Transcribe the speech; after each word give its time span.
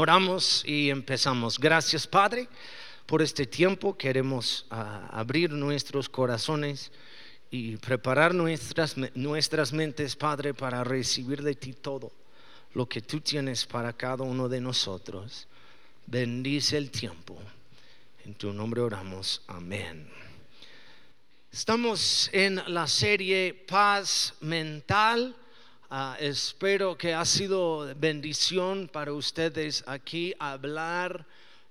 Oramos 0.00 0.64
y 0.66 0.88
empezamos. 0.88 1.58
Gracias, 1.58 2.06
Padre, 2.06 2.48
por 3.04 3.20
este 3.20 3.44
tiempo. 3.44 3.98
Queremos 3.98 4.64
ah, 4.70 5.06
abrir 5.12 5.50
nuestros 5.50 6.08
corazones 6.08 6.90
y 7.50 7.76
preparar 7.76 8.34
nuestras, 8.34 8.96
nuestras 9.14 9.74
mentes, 9.74 10.16
Padre, 10.16 10.54
para 10.54 10.84
recibir 10.84 11.42
de 11.42 11.54
ti 11.54 11.74
todo 11.74 12.10
lo 12.72 12.88
que 12.88 13.02
tú 13.02 13.20
tienes 13.20 13.66
para 13.66 13.92
cada 13.92 14.24
uno 14.24 14.48
de 14.48 14.62
nosotros. 14.62 15.46
Bendice 16.06 16.78
el 16.78 16.90
tiempo. 16.90 17.36
En 18.24 18.32
tu 18.32 18.54
nombre 18.54 18.80
oramos. 18.80 19.42
Amén. 19.48 20.08
Estamos 21.52 22.30
en 22.32 22.62
la 22.72 22.86
serie 22.86 23.52
Paz 23.68 24.32
Mental. 24.40 25.36
Ah, 25.90 26.16
espero 26.20 26.96
que 26.96 27.12
ha 27.12 27.24
sido 27.24 27.92
bendición 27.96 28.88
para 28.92 29.12
ustedes 29.12 29.82
aquí 29.86 30.32
hablar 30.38 31.26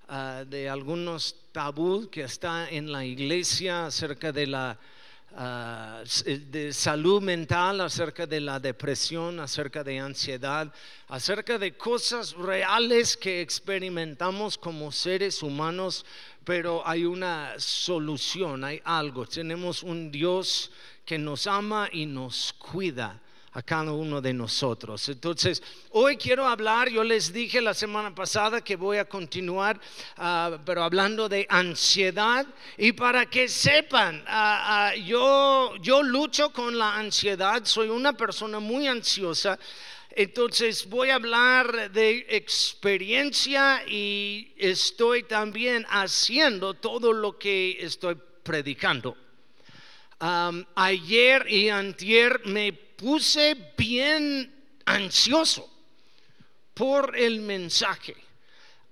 ah, 0.08 0.44
de 0.46 0.68
algunos 0.68 1.36
tabú 1.52 2.08
que 2.10 2.24
está 2.24 2.68
en 2.68 2.92
la 2.92 3.04
iglesia 3.04 3.86
acerca 3.86 4.30
de 4.30 4.46
la 4.46 4.78
Ah, 5.36 6.02
de 6.26 6.72
salud 6.72 7.22
mental, 7.22 7.80
acerca 7.80 8.26
de 8.26 8.40
la 8.40 8.58
depresión, 8.58 9.38
acerca 9.38 9.84
de 9.84 10.00
ansiedad, 10.00 10.72
acerca 11.06 11.56
de 11.56 11.76
cosas 11.76 12.32
reales 12.32 13.16
que 13.16 13.40
experimentamos 13.40 14.58
como 14.58 14.90
seres 14.90 15.40
humanos, 15.44 16.04
pero 16.44 16.82
hay 16.84 17.04
una 17.04 17.54
solución, 17.58 18.64
hay 18.64 18.82
algo. 18.82 19.24
Tenemos 19.24 19.84
un 19.84 20.10
Dios 20.10 20.72
que 21.04 21.16
nos 21.16 21.46
ama 21.46 21.88
y 21.92 22.06
nos 22.06 22.52
cuida 22.54 23.20
a 23.52 23.62
cada 23.62 23.92
uno 23.92 24.20
de 24.20 24.32
nosotros. 24.32 25.08
Entonces, 25.08 25.62
hoy 25.90 26.16
quiero 26.16 26.46
hablar, 26.46 26.88
yo 26.88 27.02
les 27.02 27.32
dije 27.32 27.60
la 27.60 27.74
semana 27.74 28.14
pasada 28.14 28.60
que 28.60 28.76
voy 28.76 28.98
a 28.98 29.04
continuar, 29.04 29.80
ah, 30.16 30.58
pero 30.64 30.84
hablando 30.84 31.28
de 31.28 31.46
ansiedad, 31.48 32.46
y 32.78 32.92
para 32.92 33.26
que 33.26 33.48
sepan, 33.48 34.22
ah, 34.28 34.90
ah, 34.90 34.94
yo, 34.94 35.74
yo 35.80 36.02
lucho 36.02 36.52
con 36.52 36.78
la 36.78 36.96
ansiedad, 36.96 37.64
soy 37.64 37.88
una 37.88 38.12
persona 38.12 38.60
muy 38.60 38.86
ansiosa. 38.86 39.58
Entonces 40.12 40.88
voy 40.88 41.10
a 41.10 41.16
hablar 41.16 41.90
de 41.92 42.26
experiencia 42.28 43.82
y 43.86 44.52
estoy 44.56 45.22
también 45.22 45.86
haciendo 45.88 46.74
todo 46.74 47.12
lo 47.12 47.38
que 47.38 47.78
estoy 47.80 48.16
predicando. 48.42 49.16
ayer 50.74 51.46
y 51.48 51.70
antier 51.70 52.42
me 52.44 52.89
puse 53.00 53.56
bien 53.78 54.52
ansioso 54.84 55.68
por 56.74 57.16
el 57.16 57.40
mensaje. 57.40 58.14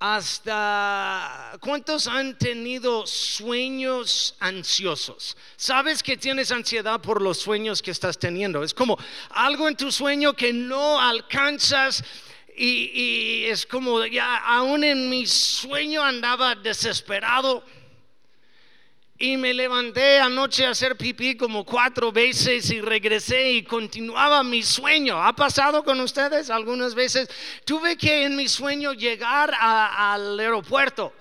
Hasta 0.01 1.59
cuántos 1.61 2.07
han 2.07 2.39
tenido 2.39 3.05
sueños 3.07 4.37
ansiosos. 4.39 5.37
Sabes 5.57 6.03
que 6.03 6.17
tienes 6.17 6.53
ansiedad 6.53 7.01
por 7.01 7.21
los 7.21 7.39
sueños 7.39 7.83
que 7.83 7.91
estás 7.91 8.19
teniendo. 8.19 8.63
Es 8.63 8.73
como 8.73 8.97
algo 9.31 9.69
en 9.69 9.77
tu 9.77 9.91
sueño 9.91 10.35
que 10.35 10.53
no 10.53 11.01
alcanzas 11.01 12.05
y, 12.57 12.91
y 12.95 13.45
es 13.47 13.67
como 13.67 14.07
ya 14.07 14.37
aún 14.37 14.85
en 14.85 15.11
mi 15.11 15.27
sueño 15.27 16.03
andaba 16.03 16.55
desesperado 16.55 17.65
y 19.21 19.37
me 19.37 19.53
levanté 19.53 20.21
anoche 20.21 20.65
a 20.65 20.71
hacer 20.71 20.97
pipí 20.97 21.37
como 21.37 21.65
cuatro 21.65 22.13
veces 22.13 22.71
y 22.71 22.81
regresé 22.81 23.51
y 23.51 23.65
continuaba 23.65 24.45
mi 24.45 24.63
sueño. 24.63 25.21
¿Ha 25.21 25.35
pasado 25.35 25.83
con 25.83 26.01
ustedes 26.01 26.51
algunas 26.51 26.95
veces? 26.95 27.29
Tuve 27.65 27.97
que 27.97 28.25
en 28.25 28.37
mi 28.37 28.49
sueño 28.49 28.93
llegar 28.93 29.53
al 29.59 30.39
aeropuerto 30.39 31.13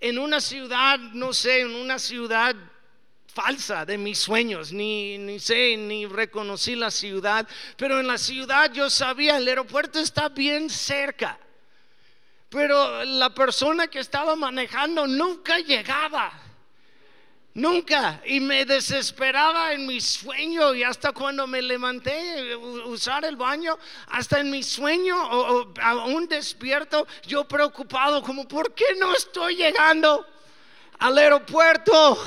en 0.00 0.18
una 0.18 0.40
ciudad, 0.40 0.98
no 0.98 1.32
sé, 1.32 1.60
en 1.60 1.76
una 1.76 2.00
ciudad 2.00 2.56
falsa 3.32 3.86
de 3.86 3.98
mis 3.98 4.18
sueños, 4.18 4.72
ni, 4.72 5.16
ni 5.18 5.38
sé, 5.38 5.76
ni 5.76 6.06
reconocí 6.06 6.74
la 6.74 6.90
ciudad, 6.90 7.48
pero 7.76 8.00
en 8.00 8.06
la 8.06 8.18
ciudad 8.18 8.72
yo 8.72 8.90
sabía, 8.90 9.36
el 9.36 9.46
aeropuerto 9.46 9.98
está 10.00 10.28
bien 10.28 10.68
cerca, 10.68 11.38
pero 12.48 13.04
la 13.04 13.32
persona 13.32 13.86
que 13.86 14.00
estaba 14.00 14.36
manejando 14.36 15.06
nunca 15.06 15.58
llegaba. 15.58 16.43
Nunca. 17.54 18.20
Y 18.26 18.40
me 18.40 18.64
desesperaba 18.64 19.72
en 19.72 19.86
mi 19.86 20.00
sueño 20.00 20.74
y 20.74 20.82
hasta 20.82 21.12
cuando 21.12 21.46
me 21.46 21.62
levanté 21.62 22.56
usar 22.56 23.24
el 23.24 23.36
baño, 23.36 23.78
hasta 24.08 24.40
en 24.40 24.50
mi 24.50 24.64
sueño 24.64 25.16
o, 25.16 25.72
aún 25.80 26.26
despierto, 26.26 27.06
yo 27.24 27.46
preocupado 27.46 28.22
como, 28.22 28.48
¿por 28.48 28.74
qué 28.74 28.96
no 28.98 29.14
estoy 29.14 29.54
llegando 29.54 30.26
al 30.98 31.16
aeropuerto? 31.16 32.18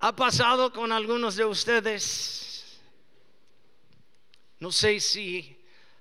Ha 0.00 0.16
pasado 0.16 0.72
con 0.72 0.90
algunos 0.90 1.36
de 1.36 1.44
ustedes. 1.44 2.80
No 4.58 4.72
sé 4.72 4.98
si 4.98 5.56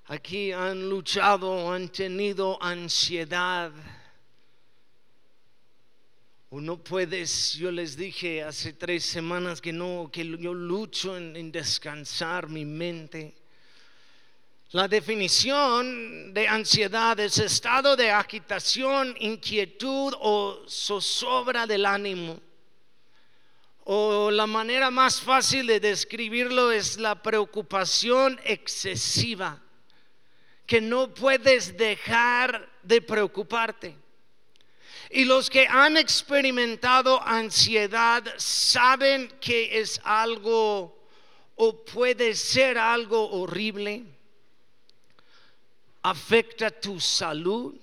aquí 0.06 0.52
han 0.52 0.90
luchado 0.90 1.52
o 1.52 1.72
han 1.72 1.90
tenido 1.90 2.58
ansiedad 2.62 3.72
o 6.52 6.60
no 6.60 6.78
puedes, 6.78 7.54
yo 7.54 7.72
les 7.72 7.96
dije 7.96 8.42
hace 8.42 8.74
tres 8.74 9.06
semanas 9.06 9.62
que 9.62 9.72
no, 9.72 10.10
que 10.12 10.26
yo 10.26 10.54
lucho 10.54 11.16
en, 11.16 11.52
descansar 11.52 12.50
mi 12.50 12.66
mente. 12.66 13.36
La 14.72 14.88
definición 14.88 16.34
de 16.34 16.48
ansiedad 16.48 17.20
es 17.20 17.38
estado 17.38 17.96
de 17.96 18.10
agitación, 18.10 19.16
inquietud 19.20 20.14
o 20.20 20.64
zozobra 20.68 21.68
del 21.68 21.86
ánimo. 21.86 22.40
O 23.84 24.32
la 24.32 24.48
manera 24.48 24.90
más 24.90 25.22
fácil 25.22 25.68
de 25.68 25.80
describirlo 25.80 26.72
es 26.72 26.98
la 26.98 27.22
preocupación 27.22 28.40
excesiva, 28.44 29.62
que 30.66 30.82
no 30.82 31.14
puedes 31.14 31.78
dejar 31.78 32.70
de 32.84 33.02
preocuparte. 33.02 33.96
Y 35.10 35.26
los 35.26 35.50
que 35.50 35.68
han 35.68 35.98
experimentado 35.98 37.22
ansiedad 37.26 38.24
saben 38.38 39.28
que 39.42 39.80
es 39.80 40.00
algo 40.04 40.96
o 41.56 41.84
puede 41.84 42.36
ser 42.36 42.78
algo 42.78 43.30
horrible. 43.32 44.06
Afecta 46.04 46.70
tu 46.70 47.00
salud, 47.00 47.76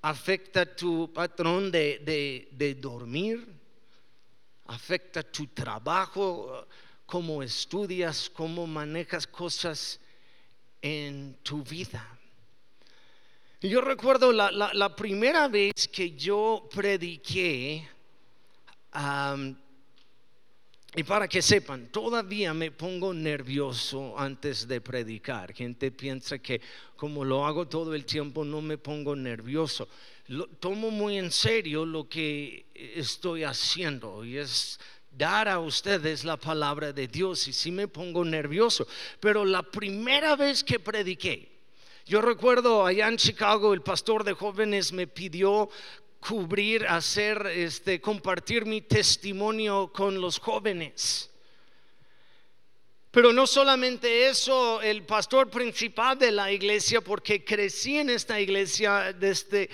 afecta 0.00 0.64
tu 0.64 1.12
patrón 1.12 1.72
de, 1.72 2.48
de 2.52 2.74
dormir, 2.76 3.44
afecta 4.66 5.24
tu 5.24 5.48
trabajo, 5.48 6.66
cómo 7.04 7.42
estudias, 7.42 8.30
cómo 8.30 8.66
manejas 8.66 9.26
cosas 9.26 9.98
en 10.80 11.36
tu 11.42 11.62
vida. 11.62 12.15
Yo 13.62 13.80
recuerdo 13.80 14.32
la, 14.32 14.96
primera 14.96 15.48
vez 15.48 15.88
que 15.88 16.12
yo 16.12 16.68
prediqué, 16.74 17.88
y 20.94 21.02
para 21.02 21.26
que 21.26 21.40
sepan, 21.40 21.88
todavía 21.88 22.52
me 22.52 22.70
pongo 22.70 23.14
nervioso 23.14 24.18
antes 24.18 24.68
de 24.68 24.80
predicar. 24.80 25.54
Gente 25.54 25.90
piensa 25.90 26.38
que 26.38 26.60
como 26.96 27.24
lo 27.24 27.46
hago 27.46 27.66
todo 27.66 27.94
el 27.94 28.04
tiempo 28.04 28.44
no 28.44 28.60
me 28.60 28.78
pongo 28.78 29.16
nervioso. 29.16 29.88
Tomo 30.60 30.90
muy 30.90 31.18
en 31.18 31.30
serio 31.30 31.86
lo 31.86 32.08
que 32.08 32.66
estoy 32.74 33.44
haciendo 33.44 34.24
y 34.24 34.36
es 34.36 34.78
dar 35.10 35.48
a 35.48 35.60
ustedes 35.60 36.24
la 36.24 36.36
palabra 36.36 36.92
de 36.92 37.08
Dios 37.08 37.48
y 37.48 37.52
sí 37.52 37.70
me 37.70 37.88
pongo 37.88 38.24
nervioso. 38.24 38.86
Pero 39.18 39.44
la 39.44 39.62
primera 39.62 40.36
vez 40.36 40.62
que 40.62 40.78
prediqué, 40.78 41.55
yo 42.06 42.20
recuerdo 42.20 42.86
allá 42.86 43.08
en 43.08 43.16
Chicago 43.16 43.74
el 43.74 43.82
pastor 43.82 44.22
de 44.22 44.32
jóvenes 44.32 44.92
me 44.92 45.08
pidió 45.08 45.68
cubrir, 46.20 46.86
hacer, 46.86 47.44
este, 47.48 48.00
compartir 48.00 48.64
mi 48.64 48.80
testimonio 48.80 49.90
con 49.92 50.20
los 50.20 50.38
jóvenes. 50.38 51.30
Pero 53.10 53.32
no 53.32 53.46
solamente 53.46 54.28
eso, 54.28 54.80
el 54.82 55.02
pastor 55.02 55.50
principal 55.50 56.16
de 56.16 56.30
la 56.30 56.52
iglesia, 56.52 57.00
porque 57.00 57.44
crecí 57.44 57.98
en 57.98 58.10
esta 58.10 58.38
iglesia 58.40 59.12
desde, 59.12 59.68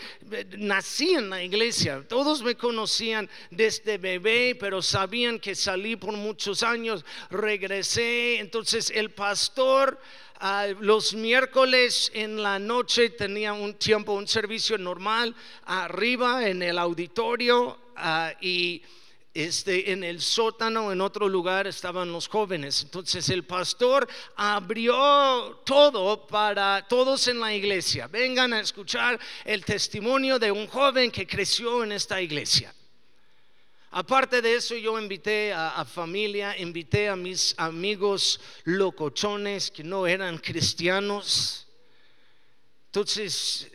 nací 0.56 1.11
en 1.11 1.29
la 1.29 1.43
iglesia, 1.43 2.03
todos 2.09 2.43
me 2.43 2.55
conocían 2.55 3.29
desde 3.51 3.99
bebé, 3.99 4.56
pero 4.59 4.81
sabían 4.81 5.39
que 5.39 5.55
salí 5.55 5.97
por 5.97 6.15
muchos 6.15 6.62
años, 6.62 7.05
regresé, 7.31 8.39
entonces 8.39 8.91
el 8.95 9.11
pastor 9.11 10.01
los 10.81 11.15
miércoles 11.15 12.11
en 12.15 12.43
la 12.43 12.59
noche 12.59 13.11
tenía 13.11 13.53
un 13.53 13.75
tiempo, 13.75 14.12
un 14.12 14.27
servicio 14.27 14.77
normal 14.77 15.35
arriba 15.67 16.49
en 16.49 16.62
el 16.62 16.79
auditorio 16.79 17.79
ah, 17.97 18.33
y 18.41 18.83
este, 19.35 19.93
en 19.93 20.05
el 20.05 20.21
sótano, 20.21 20.93
en 20.93 21.00
otro 21.00 21.29
lugar, 21.29 21.67
estaban 21.67 22.11
los 22.11 22.29
jóvenes. 22.29 22.83
Entonces 22.83 23.29
el 23.29 23.44
pastor 23.44 24.09
abrió 24.37 25.61
todo 25.65 26.27
para 26.27 26.87
todos 26.89 27.29
en 27.29 27.41
la 27.41 27.55
iglesia. 27.55 28.09
Vengan 28.09 28.53
a 28.53 28.61
escuchar 28.61 29.19
el 29.44 29.65
testimonio 29.65 30.39
de 30.39 30.50
un 30.50 30.67
joven 30.67 31.11
que 31.11 31.27
creció 31.27 31.85
en 31.85 31.93
esta 31.93 32.21
iglesia. 32.21 32.75
Aparte 33.94 34.41
de 34.41 34.55
eso, 34.55 34.75
yo 34.75 34.99
invité 34.99 35.53
a, 35.53 35.85
familia, 35.85 36.56
invité 36.59 37.09
a 37.09 37.17
mis 37.17 37.55
amigos 37.59 38.41
locochones 38.65 39.71
que 39.71 39.85
no 39.85 40.06
eran 40.06 40.39
cristianos. 40.39 41.67
Entonces, 42.87 43.71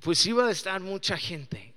pues 0.00 0.26
iba 0.26 0.46
a 0.46 0.50
estar 0.50 0.78
mucha 0.82 1.16
gente. 1.16 1.72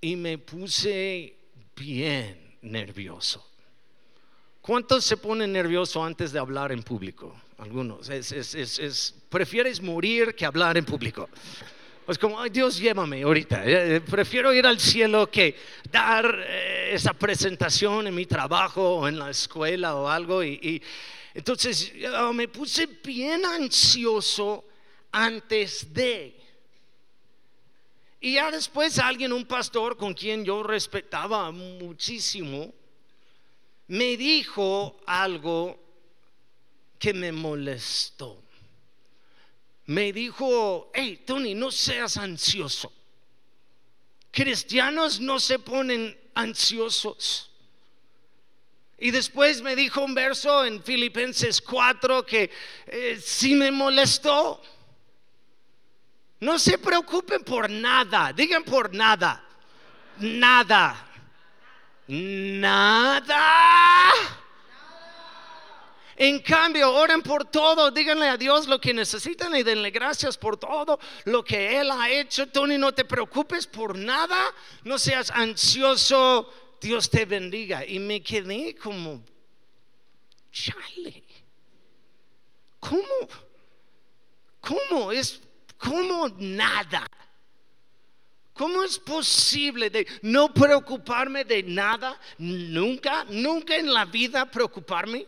Y 0.00 0.14
me 0.14 0.38
puse 0.38 1.36
bien 1.74 2.56
nervioso. 2.62 3.44
¿Cuántos 4.60 5.04
se 5.04 5.16
ponen 5.16 5.52
nervioso 5.52 6.04
antes 6.04 6.30
de 6.30 6.38
hablar 6.38 6.70
en 6.70 6.84
público? 6.84 7.34
Algunos. 7.58 8.08
Es, 8.08 9.14
prefieres 9.28 9.82
morir 9.82 10.36
que 10.36 10.46
hablar 10.46 10.78
en 10.78 10.84
público. 10.84 11.28
Pues 12.08 12.16
como, 12.18 12.40
ay 12.40 12.48
Dios, 12.48 12.78
llévame 12.78 13.22
ahorita. 13.22 13.66
Eh, 13.66 13.96
eh, 13.96 14.00
prefiero 14.00 14.54
ir 14.54 14.66
al 14.66 14.80
cielo 14.80 15.30
que 15.30 15.54
dar 15.92 16.42
eh, 16.48 16.94
esa 16.94 17.12
presentación 17.12 18.06
en 18.06 18.14
mi 18.14 18.24
trabajo 18.24 19.00
o 19.00 19.08
en 19.08 19.18
la 19.18 19.28
escuela 19.28 19.94
o 19.94 20.08
algo. 20.08 20.42
Y, 20.42 20.82
entonces 21.34 21.92
me 22.32 22.48
puse 22.48 22.86
bien 23.04 23.44
ansioso 23.44 24.64
antes 25.12 25.92
de. 25.92 26.34
Y 28.22 28.36
ya 28.36 28.50
después 28.52 28.98
alguien, 28.98 29.30
un 29.34 29.44
pastor 29.44 29.98
con 29.98 30.14
quien 30.14 30.46
yo 30.46 30.62
respetaba 30.62 31.50
muchísimo, 31.50 32.72
me 33.88 34.16
dijo 34.16 34.98
algo 35.04 35.78
que 36.98 37.12
me 37.12 37.32
molestó. 37.32 38.47
Me 39.88 40.12
dijo, 40.12 40.90
hey 40.92 41.22
Tony, 41.26 41.54
no 41.54 41.70
seas 41.70 42.18
ansioso. 42.18 42.92
Cristianos 44.30 45.18
no 45.18 45.40
se 45.40 45.58
ponen 45.58 46.14
ansiosos. 46.34 47.50
Y 48.98 49.10
después 49.10 49.62
me 49.62 49.74
dijo 49.74 50.02
un 50.02 50.14
verso 50.14 50.62
en 50.66 50.82
Filipenses 50.82 51.62
4 51.62 52.26
que 52.26 52.50
eh, 52.86 53.18
sí 53.24 53.54
me 53.54 53.70
molestó. 53.70 54.60
No 56.40 56.58
se 56.58 56.76
preocupen 56.76 57.42
por 57.42 57.70
nada, 57.70 58.34
digan 58.34 58.64
por 58.64 58.94
nada, 58.94 59.42
nada, 60.18 61.08
nada. 62.08 63.67
En 66.20 66.40
cambio, 66.40 66.92
oren 66.92 67.22
por 67.22 67.44
todo, 67.44 67.92
díganle 67.92 68.28
a 68.28 68.36
Dios 68.36 68.66
lo 68.66 68.80
que 68.80 68.92
necesitan 68.92 69.54
y 69.54 69.62
denle 69.62 69.90
gracias 69.90 70.36
por 70.36 70.56
todo 70.56 70.98
lo 71.24 71.44
que 71.44 71.80
Él 71.80 71.90
ha 71.92 72.10
hecho. 72.10 72.48
Tony, 72.48 72.76
no 72.76 72.92
te 72.92 73.04
preocupes 73.04 73.68
por 73.68 73.96
nada, 73.96 74.52
no 74.82 74.98
seas 74.98 75.30
ansioso, 75.30 76.52
Dios 76.80 77.08
te 77.08 77.24
bendiga. 77.24 77.86
Y 77.86 78.00
me 78.00 78.20
quedé 78.20 78.74
como, 78.74 79.22
chale, 80.50 81.22
¿cómo? 82.80 83.28
¿Cómo 84.60 85.12
es 85.12 85.40
¿Cómo 85.78 86.28
nada? 86.38 87.06
¿Cómo 88.52 88.82
es 88.82 88.98
posible 88.98 89.92
no 90.22 90.52
preocuparme 90.52 91.44
de 91.44 91.62
nada? 91.62 92.18
Nunca, 92.38 93.24
nunca 93.30 93.76
en 93.76 93.92
la 93.94 94.04
vida 94.04 94.50
preocuparme 94.50 95.24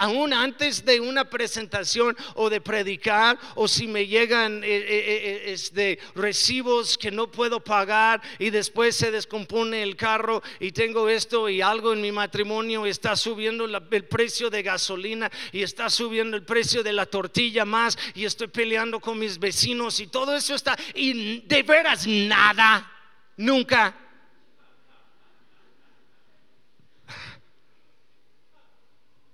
aún 0.00 0.32
antes 0.32 0.84
de 0.84 0.98
una 0.98 1.28
presentación 1.28 2.16
o 2.34 2.48
de 2.48 2.60
predicar, 2.60 3.38
o 3.54 3.68
si 3.68 3.86
me 3.86 4.06
llegan 4.06 4.64
eh, 4.64 4.68
eh, 4.68 4.84
eh, 4.88 5.42
este, 5.52 5.98
recibos 6.14 6.96
que 6.96 7.10
no 7.10 7.30
puedo 7.30 7.60
pagar 7.60 8.22
y 8.38 8.48
después 8.48 8.96
se 8.96 9.10
descompone 9.10 9.82
el 9.82 9.96
carro 9.96 10.42
y 10.58 10.72
tengo 10.72 11.08
esto 11.08 11.50
y 11.50 11.60
algo 11.60 11.92
en 11.92 12.00
mi 12.00 12.12
matrimonio 12.12 12.86
está 12.86 13.14
subiendo 13.14 13.66
el 13.66 14.04
precio 14.06 14.48
de 14.48 14.62
gasolina 14.62 15.30
y 15.52 15.62
está 15.62 15.90
subiendo 15.90 16.34
el 16.34 16.44
precio 16.44 16.82
de 16.82 16.94
la 16.94 17.04
tortilla 17.04 17.66
más 17.66 17.98
y 18.14 18.24
estoy 18.24 18.48
peleando 18.48 19.00
con 19.00 19.18
mis 19.18 19.38
vecinos 19.38 20.00
y 20.00 20.06
todo 20.06 20.34
eso 20.34 20.54
está 20.54 20.78
y 20.94 21.40
de 21.42 21.62
veras 21.62 22.06
nada, 22.06 22.90
nunca 23.36 23.94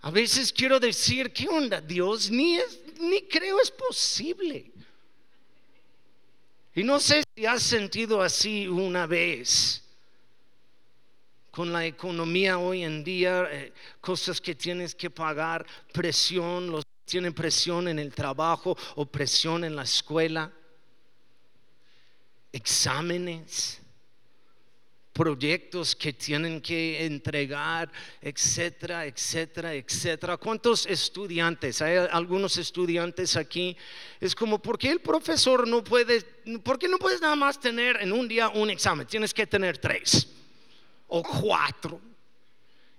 A 0.07 0.11
veces 0.13 0.53
quiero 0.53 0.79
decir, 0.79 1.33
¿qué 1.33 1.49
onda? 1.49 1.81
Dios 1.81 2.31
ni, 2.31 2.61
ni 3.01 3.23
creo 3.23 3.61
es 3.61 3.73
posible. 3.73 4.71
Y 6.77 6.85
no 6.85 7.01
sé 7.01 7.25
si 7.35 7.45
has 7.45 7.65
sentido 7.65 8.23
así 8.23 8.69
una 8.69 9.09
vez 9.09 9.83
con 11.51 11.73
la 11.73 11.85
economía 11.87 12.57
hoy 12.57 12.85
en 12.85 13.03
día, 13.03 13.49
eh, 13.51 13.73
cosas 14.01 14.41
que 14.41 14.55
tienes 14.55 14.95
que 14.95 15.11
pagar, 15.11 15.67
presión, 15.93 16.71
los 16.71 16.85
tienen 17.05 17.35
presión 17.35 17.89
en 17.89 17.99
el 17.99 18.15
trabajo 18.15 18.79
o 18.95 19.07
presión 19.07 19.65
en 19.65 19.75
la 19.75 19.83
escuela, 19.83 20.53
exámenes 22.53 23.83
proyectos 25.17 25.97
que 25.97 26.13
tienen 26.13 26.61
que 26.61 27.07
entregar, 27.07 27.91
etcétera, 28.21 29.07
etcétera, 29.07 29.73
etcétera. 29.73 30.37
¿Cuántos 30.37 30.85
estudiantes? 30.85 31.81
Hay 31.81 31.97
algunos 32.13 32.59
estudiantes 32.59 33.35
aquí. 33.35 33.75
Es 34.21 34.35
como, 34.35 34.59
¿por 34.61 34.79
qué 34.79 34.91
el 34.91 35.01
profesor 35.01 35.67
no 35.67 35.83
puede, 35.83 36.21
por 36.63 36.79
qué 36.79 36.87
no 36.87 36.99
puedes 36.99 37.23
nada 37.23 37.35
más 37.35 37.59
tener 37.59 37.97
en 38.03 38.13
un 38.13 38.29
día 38.29 38.51
un 38.51 38.69
examen? 38.69 39.07
Tienes 39.07 39.33
que 39.33 39.47
tener 39.47 39.79
tres 39.79 40.29
o 41.09 41.23
cuatro 41.23 41.99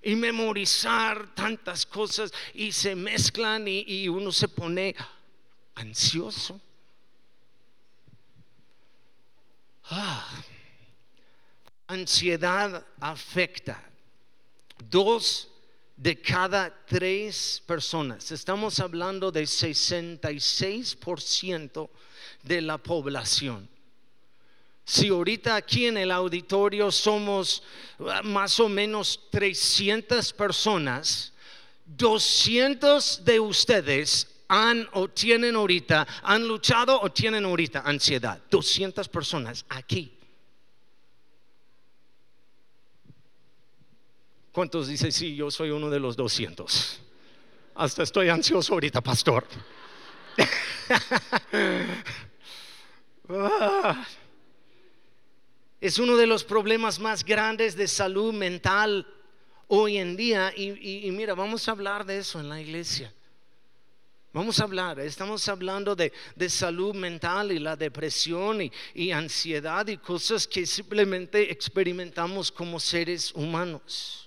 y 0.01 0.15
memorizar 0.15 1.35
tantas 1.35 1.85
cosas 1.85 2.33
y 2.55 2.71
se 2.71 2.95
mezclan 2.95 3.67
y, 3.67 3.83
y 3.87 4.07
uno 4.07 4.31
se 4.31 4.47
pone 4.47 4.95
ansioso. 5.75 6.59
Ah 9.83 10.43
ansiedad 11.87 12.85
afecta 12.99 13.81
dos 14.89 15.47
de 15.95 16.19
cada 16.21 16.85
tres 16.85 17.63
personas. 17.65 18.31
Estamos 18.31 18.79
hablando 18.79 19.31
de 19.31 19.41
66% 19.43 21.89
de 22.43 22.61
la 22.61 22.77
población. 22.77 23.67
Si 24.85 25.07
ahorita 25.09 25.55
aquí 25.55 25.87
en 25.87 25.97
el 25.97 26.11
auditorio 26.11 26.91
somos 26.91 27.63
ah, 27.99 28.21
más 28.23 28.59
o 28.59 28.69
menos 28.69 29.19
300 29.31 30.31
personas, 30.33 31.33
200 31.85 33.25
de 33.25 33.39
ustedes 33.39 34.27
han 34.47 34.87
o 34.93 35.07
tienen 35.09 35.55
ahorita, 35.55 36.07
han 36.23 36.47
luchado 36.47 37.01
o 37.01 37.11
tienen 37.11 37.43
ahorita 37.43 37.81
ansiedad. 37.81 38.39
200 38.49 39.09
personas 39.09 39.65
aquí. 39.67 40.16
¿Cuántos 44.57 44.87
dicen, 44.87 45.11
sí, 45.11 45.35
yo 45.35 45.51
soy 45.51 45.69
uno 45.69 45.87
de 45.87 45.99
los 45.99 46.17
200? 46.17 46.99
Hasta 47.75 48.01
estoy 48.01 48.29
ansioso 48.29 48.73
ahorita, 48.73 49.01
pastor. 49.01 49.45
es 55.79 55.99
uno 55.99 56.17
de 56.17 56.25
los 56.25 56.43
problemas 56.43 56.97
más 56.97 57.23
grandes 57.23 57.75
de 57.75 57.87
salud 57.87 58.33
mental 58.33 59.05
hoy 59.67 59.97
en 59.97 60.17
día. 60.17 60.51
Y, 60.57 61.07
mira, 61.11 61.35
vamos 61.35 61.67
a 61.67 61.71
hablar 61.73 62.03
de 62.03 62.17
eso 62.17 62.39
en 62.39 62.49
la 62.49 62.59
iglesia. 62.59 63.13
Vamos 64.33 64.59
a 64.59 64.63
hablar, 64.63 64.99
estamos 65.01 65.47
hablando 65.47 65.95
de, 65.95 66.11
salud 66.49 66.95
mental 66.95 67.51
y 67.51 67.59
la 67.59 67.75
depresión 67.75 68.71
y 68.95 69.11
ansiedad 69.11 69.87
y 69.87 69.97
cosas 69.97 70.47
que 70.47 70.65
simplemente 70.65 71.51
experimentamos 71.51 72.51
como 72.51 72.79
seres 72.79 73.31
humanos. 73.35 74.26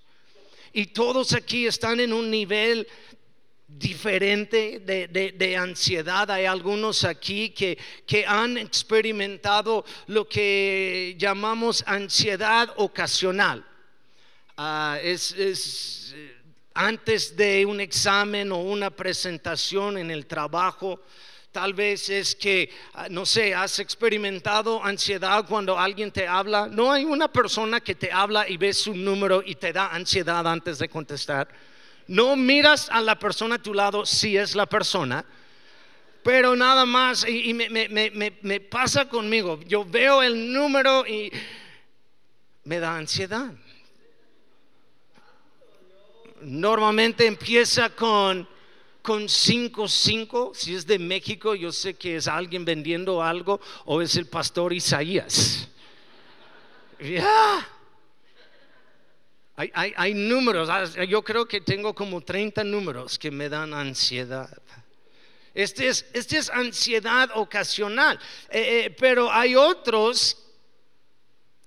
Y 0.73 0.87
todos 0.87 1.33
aquí 1.33 1.67
están 1.67 2.01
en 2.01 2.13
un 2.13 2.31
nivel 2.31 2.87
diferente 3.67 4.81
de, 4.81 5.57
ansiedad. 5.57 6.31
Hay 6.31 6.45
algunos 6.45 7.05
aquí 7.05 7.51
que, 7.51 7.79
que 8.07 8.27
han 8.27 8.59
experimentado 8.59 9.85
lo 10.07 10.29
que 10.29 11.17
llamamos 11.19 11.83
ansiedad 11.87 12.73
ocasional. 12.77 13.65
Ah, 14.57 14.99
es, 15.03 15.33
es, 15.33 16.15
antes 16.75 17.37
de 17.37 17.65
un 17.67 17.81
examen 17.81 18.53
o 18.53 18.59
una 18.59 18.91
presentación 18.91 19.99
en 19.99 20.11
el 20.11 20.27
trabajo, 20.27 21.01
Tal 21.53 21.75
vez 21.75 22.09
es 22.11 22.37
que, 22.37 22.71
ah, 22.95 23.09
no 23.11 23.27
sé, 23.27 23.55
has 23.55 23.81
experimentado 23.81 24.85
ansiedad 24.85 25.45
cuando 25.49 25.77
alguien 25.77 26.13
te 26.13 26.29
habla. 26.29 26.69
No 26.69 26.93
hay 26.93 27.05
una 27.05 27.27
persona 27.27 27.81
que 27.81 27.97
te 27.97 28.13
habla 28.13 28.49
y 28.49 28.57
ves 28.57 28.79
su 28.79 28.95
número 28.95 29.43
y 29.45 29.57
te 29.57 29.73
da 29.73 29.89
ansiedad 29.89 30.47
antes 30.47 30.79
de 30.79 30.89
contestar. 30.89 31.49
No 32.07 32.37
miras 32.37 32.89
a 32.91 33.01
la 33.01 33.19
persona 33.19 33.57
a 33.57 33.63
tu 33.63 33.75
lado 33.75 34.07
si 34.07 34.37
es 34.37 34.55
la 34.55 34.67
persona. 34.67 35.25
Pero 36.23 36.55
nada 36.55 36.85
más, 36.85 37.27
y, 37.29 37.53
me 37.53 38.61
pasa 38.61 39.09
conmigo. 39.09 39.59
Yo 39.67 39.85
veo 39.85 40.23
el 40.23 40.53
número 40.53 41.05
y 41.05 41.33
me 42.63 42.79
da 42.79 42.97
ansiedad. 42.97 43.53
Normalmente 46.43 47.27
empieza 47.27 47.91
con 47.91 48.49
con 49.03 49.25
5-5, 49.25 50.55
si 50.55 50.75
es 50.75 50.87
de 50.87 50.99
México, 50.99 51.55
yo 51.55 51.73
sé 51.73 51.95
que 51.95 52.17
es 52.17 52.29
alguien 52.29 52.65
vendiendo 52.65 53.23
algo 53.23 53.61
o 53.85 54.03
es 54.03 54.17
el 54.17 54.27
pastor 54.27 54.73
Isaías. 54.73 55.69
Ya. 57.01 57.69
Hay, 59.57 59.93
hay, 59.97 60.15
números, 60.15 60.69
ah, 60.71 60.85
yo 61.05 61.23
creo 61.23 61.47
que 61.47 61.61
tengo 61.61 61.95
como 61.95 62.23
30 62.23 62.65
números 62.65 63.19
que 63.19 63.31
me 63.31 63.49
dan 63.49 63.75
ansiedad. 63.75 64.51
Este 65.53 65.89
es, 65.89 66.07
este 66.15 66.39
es 66.39 66.49
ansiedad 66.49 67.31
ocasional, 67.35 68.19
eh, 68.49 68.87
eh, 68.87 68.97
pero 68.99 69.31
hay 69.31 69.57
otros 69.57 70.39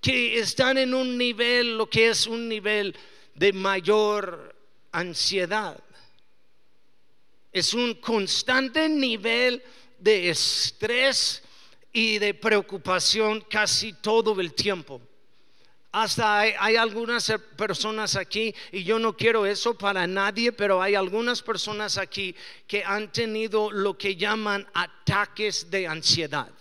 que 0.02 0.40
están 0.40 0.78
en 0.78 0.94
un 0.94 1.18
nivel, 1.18 1.78
lo 1.78 1.88
que 1.90 2.10
es 2.10 2.26
un 2.26 2.48
nivel 2.50 2.96
de 3.36 3.54
mayor 3.54 4.56
ansiedad 4.92 5.83
es 7.54 7.74
un 7.74 7.94
constante 7.94 8.90
nivel 8.90 9.64
de 10.00 10.30
estrés 10.30 11.44
y 11.94 12.18
de 12.18 12.34
preocupación 12.34 13.46
casi 13.48 13.94
todo 13.94 14.42
el 14.42 14.54
tiempo. 14.54 15.00
Hasta 15.92 16.40
hay, 16.40 16.76
algunas 16.76 17.32
personas 17.56 18.16
aquí, 18.16 18.56
y 18.72 18.84
yo 18.84 18.98
no 18.98 19.16
quiero 19.16 19.46
eso 19.46 19.78
para 19.78 20.08
nadie, 20.08 20.52
pero 20.52 20.82
hay 20.82 20.96
algunas 20.96 21.44
personas 21.44 22.00
aquí 22.00 22.36
que 22.66 22.84
han 22.84 23.12
tenido 23.12 23.70
lo 23.70 23.96
que 23.96 24.16
llaman 24.16 24.68
ataques 24.74 25.70
de 25.70 25.88
ansiedad 25.88 26.52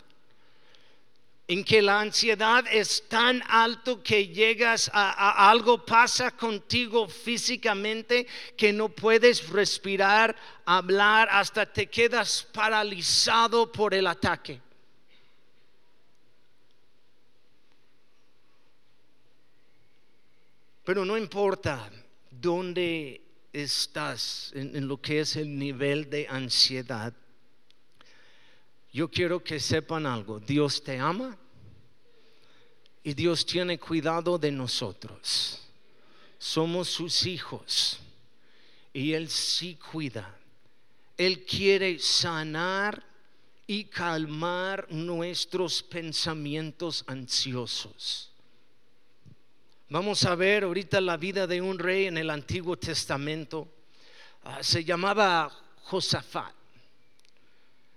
en 1.52 1.64
que 1.64 1.82
la 1.82 2.00
ansiedad 2.00 2.64
es 2.71 3.06
tan 3.09 3.42
alto 3.47 4.02
que 4.02 4.28
llegas 4.28 4.90
a, 4.94 5.50
algo 5.50 5.85
pasa 5.85 6.30
contigo 6.30 7.06
físicamente 7.06 8.26
que 8.56 8.73
no 8.73 8.88
puedes 8.88 9.50
respirar, 9.50 10.35
hablar, 10.64 11.28
hasta 11.30 11.71
te 11.71 11.88
quedas 11.88 12.49
paralizado 12.54 13.71
por 13.71 13.92
el 13.92 14.06
ataque. 14.06 14.62
Pero 20.85 21.04
no 21.04 21.18
importa 21.18 21.90
dónde 22.30 23.21
estás 23.52 24.52
en 24.54 24.88
lo 24.88 25.02
que 25.02 25.21
es 25.21 25.37
el 25.37 25.59
nivel 25.59 26.09
de 26.09 26.26
ansiedad. 26.30 27.12
Yo 28.90 29.11
quiero 29.11 29.44
que 29.44 29.61
sepan 29.61 30.06
algo. 30.06 30.40
Dios 30.40 30.82
te 30.82 30.99
ama 30.99 31.38
y 33.04 33.14
Dios 33.14 33.44
tiene 33.44 33.78
cuidado 33.78 34.38
de 34.38 34.52
nosotros. 34.52 35.61
Somos 36.38 36.88
sus 36.88 37.26
hijos 37.26 37.99
y 38.92 39.12
Él 39.12 39.28
sí 39.28 39.76
cuida. 39.76 40.37
Él 41.16 41.44
quiere 41.44 41.99
sanar 41.99 43.02
y 43.66 43.85
calmar 43.85 44.87
nuestros 44.90 45.82
pensamientos 45.82 47.04
ansiosos. 47.06 48.30
Vamos 49.88 50.25
a 50.25 50.35
ver 50.35 50.64
ahorita 50.64 51.00
la 51.00 51.16
vida 51.16 51.47
de 51.47 51.61
un 51.61 51.78
rey 51.78 52.06
en 52.06 52.16
el 52.16 52.30
Antiguo 52.30 52.76
Testamento. 52.76 53.68
Ah, 54.44 54.62
se 54.62 54.85
llamaba 54.85 55.52
Josafat. 55.82 56.62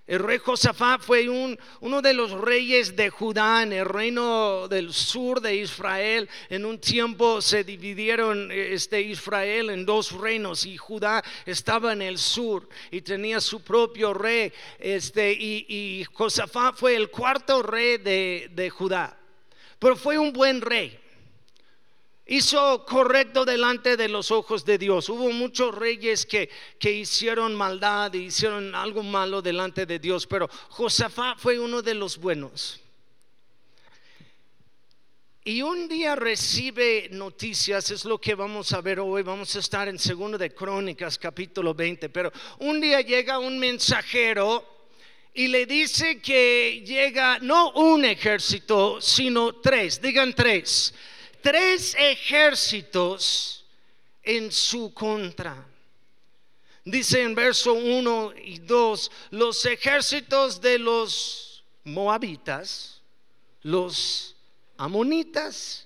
El 0.07 0.19
rey 0.19 0.37
Josafat 0.37 1.01
fue 1.01 1.27
uno 1.27 2.01
de 2.01 2.13
los 2.13 2.29
reyes 2.29 2.95
de 2.95 3.09
Judá 3.09 3.63
en 3.63 3.73
el 3.73 3.85
reino 3.85 4.67
del 4.67 4.93
sur 4.93 5.41
de 5.41 5.55
Israel. 5.55 6.29
En 6.47 6.63
un 6.63 6.77
tiempo 6.77 7.41
se 7.41 7.63
dividieron 7.63 8.51
este 8.51 9.01
Israel 9.01 9.71
en 9.71 9.83
dos 9.83 10.11
reinos 10.11 10.67
y 10.67 10.77
Judá 10.77 11.23
estaba 11.47 11.91
en 11.93 12.03
el 12.03 12.19
sur 12.19 12.69
y 12.91 13.01
tenía 13.01 13.41
su 13.41 13.63
propio 13.63 14.13
rey. 14.13 14.53
Este, 14.77 15.33
y, 15.33 15.65
y 15.67 16.03
Josafat 16.13 16.75
fue 16.75 16.95
el 16.95 17.09
cuarto 17.09 17.63
rey 17.63 17.97
de, 17.97 18.51
de 18.53 18.69
Judá. 18.69 19.17
Pero 19.79 19.95
fue 19.95 20.19
un 20.19 20.31
buen 20.31 20.61
rey 20.61 20.99
hizo 22.27 22.85
correcto 22.85 23.45
delante 23.45 23.97
de 23.97 24.09
los 24.09 24.31
ojos 24.31 24.65
de 24.65 24.77
Dios. 24.77 25.09
Hubo 25.09 25.31
muchos 25.31 25.73
reyes 25.73 26.25
que, 26.25 26.49
que 26.79 26.91
hicieron 26.91 27.55
maldad 27.55 28.13
y 28.13 28.25
hicieron 28.25 28.73
algo 28.73 29.03
malo 29.03 29.41
delante 29.41 29.85
de 29.85 29.99
Dios, 29.99 30.25
pero 30.25 30.49
Josafat 30.69 31.37
fue 31.37 31.59
uno 31.59 31.81
de 31.81 31.93
los 31.93 32.17
buenos. 32.17 32.81
Y 35.47 35.61
un 35.61 35.87
día 35.87 36.15
recibe 36.15 37.07
noticias, 37.11 37.91
es 37.91 38.03
lo 38.03 38.19
que 38.19 38.33
vamos 38.33 38.73
a 38.73 38.81
ver 38.81 38.99
hoy, 38.99 39.21
vamos 39.21 39.55
a 39.55 39.59
estar 39.59 39.87
en 39.87 39.99
segundo 39.99 40.39
de 40.39 40.51
Crónicas 40.55 41.19
capítulo 41.19 41.75
20, 41.75 42.09
pero 42.09 42.31
un 42.59 42.81
día 42.81 43.01
llega 43.01 43.37
un 43.37 43.59
mensajero 43.59 44.89
y 45.35 45.47
le 45.47 45.67
dice 45.67 46.19
que 46.19 46.81
llega 46.83 47.37
no 47.37 47.73
un 47.73 48.05
ejército, 48.05 48.99
sino 48.99 49.57
tres, 49.57 50.01
digan 50.01 50.33
tres 50.33 50.95
tres 51.45 51.95
ejércitos 51.99 53.63
en 54.23 54.51
su 54.51 54.91
contra. 54.91 55.63
Dice 56.83 57.21
en 57.21 57.35
verso 57.35 57.73
1 57.73 58.33
y 58.43 58.57
2, 58.57 59.11
los 59.29 59.63
ejércitos 59.67 60.59
de 60.59 60.79
los 60.79 61.63
moabitas, 61.83 62.99
los 63.61 64.35
amonitas 64.75 65.85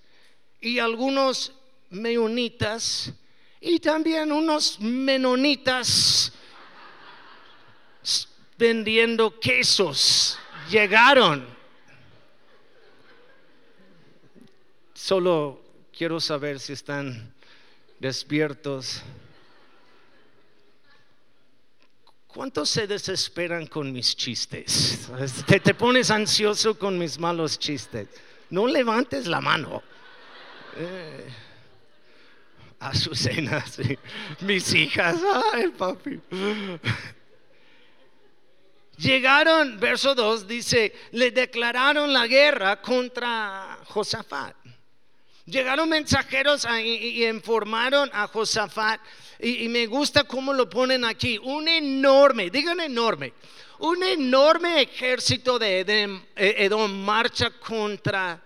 y 0.62 0.80
algunos 0.80 1.52
meonitas 1.90 3.12
y 3.60 3.82
también 3.82 4.32
unos 4.32 4.80
menonitas 4.80 6.32
vendiendo 8.58 9.38
quesos 9.38 10.40
llegaron 10.70 11.59
Solo 15.00 15.62
quiero 15.98 16.20
saber 16.20 16.60
si 16.60 16.74
están 16.74 17.34
despiertos. 18.00 19.02
¿Cuántos 22.28 22.70
se 22.70 22.86
desesperan 22.86 23.66
con 23.68 23.94
mis 23.94 24.14
chistes? 24.14 25.10
Te, 25.48 25.74
pones 25.74 26.12
ansioso 26.12 26.78
con 26.78 26.98
mis 26.98 27.18
malos 27.18 27.58
chistes. 27.58 28.10
No 28.50 28.68
levantes 28.68 29.26
la 29.26 29.40
mano. 29.40 29.82
Eh, 30.76 31.30
Azucena, 32.80 33.66
sí. 33.72 33.98
mis 34.42 34.74
hijas, 34.74 35.22
ay 35.54 35.70
papi. 35.70 36.20
Llegaron, 38.98 39.80
verso 39.80 40.14
2 40.14 40.46
dice, 40.46 40.94
le 41.12 41.32
declararon 41.32 42.12
la 42.12 42.28
guerra 42.28 42.82
contra 42.82 43.80
Josafat. 43.86 44.59
Llegaron 45.50 45.90
mensajeros 45.90 46.68
y, 46.84 47.26
informaron 47.26 48.10
a 48.14 48.28
Josafat. 48.28 49.02
Y, 49.40 49.68
me 49.70 49.88
gusta 49.88 50.24
cómo 50.24 50.54
lo 50.54 50.70
ponen 50.70 51.04
aquí. 51.04 51.38
Un 51.38 51.68
enorme, 51.68 52.50
digan 52.50 52.80
enorme, 52.80 53.34
un 53.80 54.04
enorme 54.04 54.82
ejército 54.82 55.58
de 55.58 55.80
Edom, 55.80 56.22
eh, 56.36 56.56
Edom 56.58 56.92
marcha 56.92 57.50
contra 57.52 58.42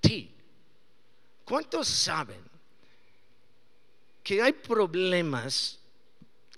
ti. 0.00 0.30
¿Cuántos 1.44 1.88
saben 1.88 2.42
que 4.22 4.40
hay 4.40 4.52
problemas 4.52 5.78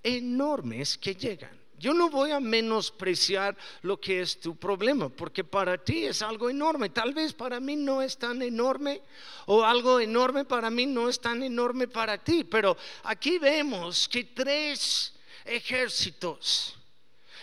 enormes 0.02 0.98
que 0.98 1.14
llegan? 1.14 1.65
Yo 1.86 1.94
no 1.94 2.10
voy 2.10 2.32
a 2.32 2.40
menospreciar 2.40 3.56
lo 3.82 4.00
que 4.00 4.20
es 4.20 4.40
tu 4.40 4.56
problema, 4.56 5.08
porque 5.08 5.44
para 5.44 5.78
ti 5.78 6.06
es 6.06 6.20
algo 6.20 6.50
enorme. 6.50 6.88
Tal 6.88 7.14
vez 7.14 7.32
para 7.32 7.60
mí 7.60 7.76
no 7.76 8.02
es 8.02 8.18
tan 8.18 8.42
enorme, 8.42 9.02
o 9.44 9.62
algo 9.62 10.00
enorme 10.00 10.44
para 10.44 10.68
mí 10.68 10.84
no 10.84 11.08
es 11.08 11.20
tan 11.20 11.44
enorme 11.44 11.86
para 11.86 12.18
ti. 12.18 12.42
Pero 12.42 12.76
aquí 13.04 13.38
vemos 13.38 14.08
que 14.08 14.24
tres 14.24 15.12
ejércitos. 15.44 16.74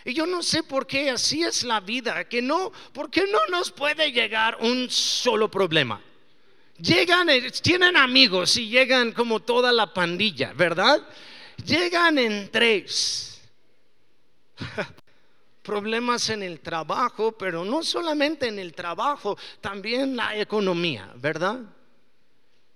Y 0.04 0.14
yo 0.14 0.26
no 0.26 0.44
sé 0.44 0.62
por 0.62 0.86
qué 0.88 1.10
así 1.10 1.42
es 1.42 1.64
la 1.64 1.80
vida, 1.80 2.28
que 2.28 2.42
no, 2.42 2.74
porque 2.92 3.24
no 3.32 3.48
nos 3.50 3.72
puede 3.72 4.12
llegar 4.12 4.58
un 4.60 4.90
solo 4.90 5.50
problema. 5.50 6.02
Llegan, 6.80 7.30
eh, 7.30 7.50
tienen 7.62 7.96
amigos 7.96 8.58
y 8.58 8.68
llegan 8.68 9.14
como 9.14 9.40
toda 9.40 9.72
la 9.72 9.94
pandilla, 9.94 10.52
¿verdad? 10.52 11.02
Llegan 11.66 12.18
en 12.18 12.52
tres 12.52 13.33
problemas 15.64 16.30
en 16.30 16.44
el 16.44 16.60
trabajo, 16.60 17.32
pero 17.32 17.64
no 17.66 17.82
solamente 17.82 18.48
en 18.48 18.60
el 18.60 18.74
trabajo, 18.74 19.38
también 19.62 20.16
la 20.16 20.38
economía, 20.38 21.12
¿verdad? 21.16 21.62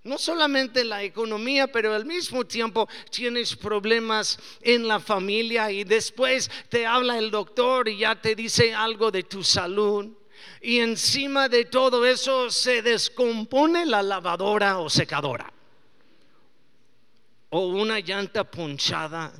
No 0.04 0.16
solamente 0.16 0.84
la 0.84 1.02
economía, 1.02 1.66
pero 1.66 1.94
al 1.94 2.06
mismo 2.06 2.44
tiempo 2.46 2.88
tienes 3.10 3.54
problemas 3.54 4.38
en 4.62 4.88
la 4.88 5.00
familia 5.00 5.70
y 5.70 5.84
después 5.84 6.50
te 6.70 6.86
habla 6.86 7.18
el 7.18 7.30
doctor 7.30 7.88
y 7.88 7.98
ya 7.98 8.20
te 8.20 8.34
dice 8.34 8.74
algo 8.74 9.10
de 9.10 9.24
tu 9.24 9.44
salud. 9.44 10.06
Y 10.62 10.78
encima 10.78 11.48
de 11.48 11.66
todo 11.66 12.06
eso 12.06 12.48
se 12.50 12.80
descompone 12.80 13.84
la 13.84 14.02
lavadora 14.02 14.78
o 14.78 14.88
secadora. 14.88 15.52
O 17.50 17.66
una 17.66 17.98
llanta 18.00 18.44
ponchada 18.44 19.32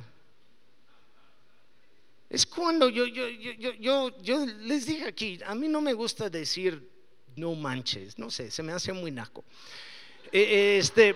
es 2.29 2.45
cuando 2.45 2.89
yo, 2.89 3.05
yo, 3.05 3.27
yo, 3.27 3.73
yo, 3.73 4.21
yo 4.21 4.45
les 4.45 4.85
dije 4.85 5.05
aquí, 5.05 5.39
a 5.45 5.55
mí 5.55 5.67
no 5.67 5.81
me 5.81 5.93
gusta 5.93 6.29
decir 6.29 6.87
no 7.35 7.55
manches, 7.55 8.19
no 8.19 8.29
sé, 8.29 8.51
se 8.51 8.61
me 8.61 8.71
hace 8.71 8.93
muy 8.93 9.11
naco. 9.11 9.43
E, 10.31 10.77
este, 10.77 11.15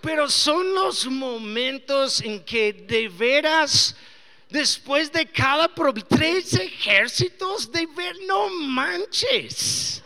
pero 0.00 0.28
son 0.28 0.74
los 0.74 1.06
momentos 1.06 2.20
en 2.22 2.42
que 2.42 2.72
de 2.72 3.08
veras, 3.08 3.94
después 4.48 5.12
de 5.12 5.26
cada 5.26 5.72
tres 6.08 6.54
ejércitos, 6.54 7.70
de 7.70 7.86
ver, 7.86 8.16
no 8.26 8.48
manches. 8.48 10.02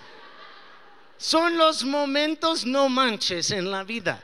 Son 1.17 1.57
los 1.57 1.85
momentos 1.85 2.67
no 2.67 2.89
manches 2.91 3.51
en 3.51 3.71
la 3.71 3.83
vida. 3.83 4.23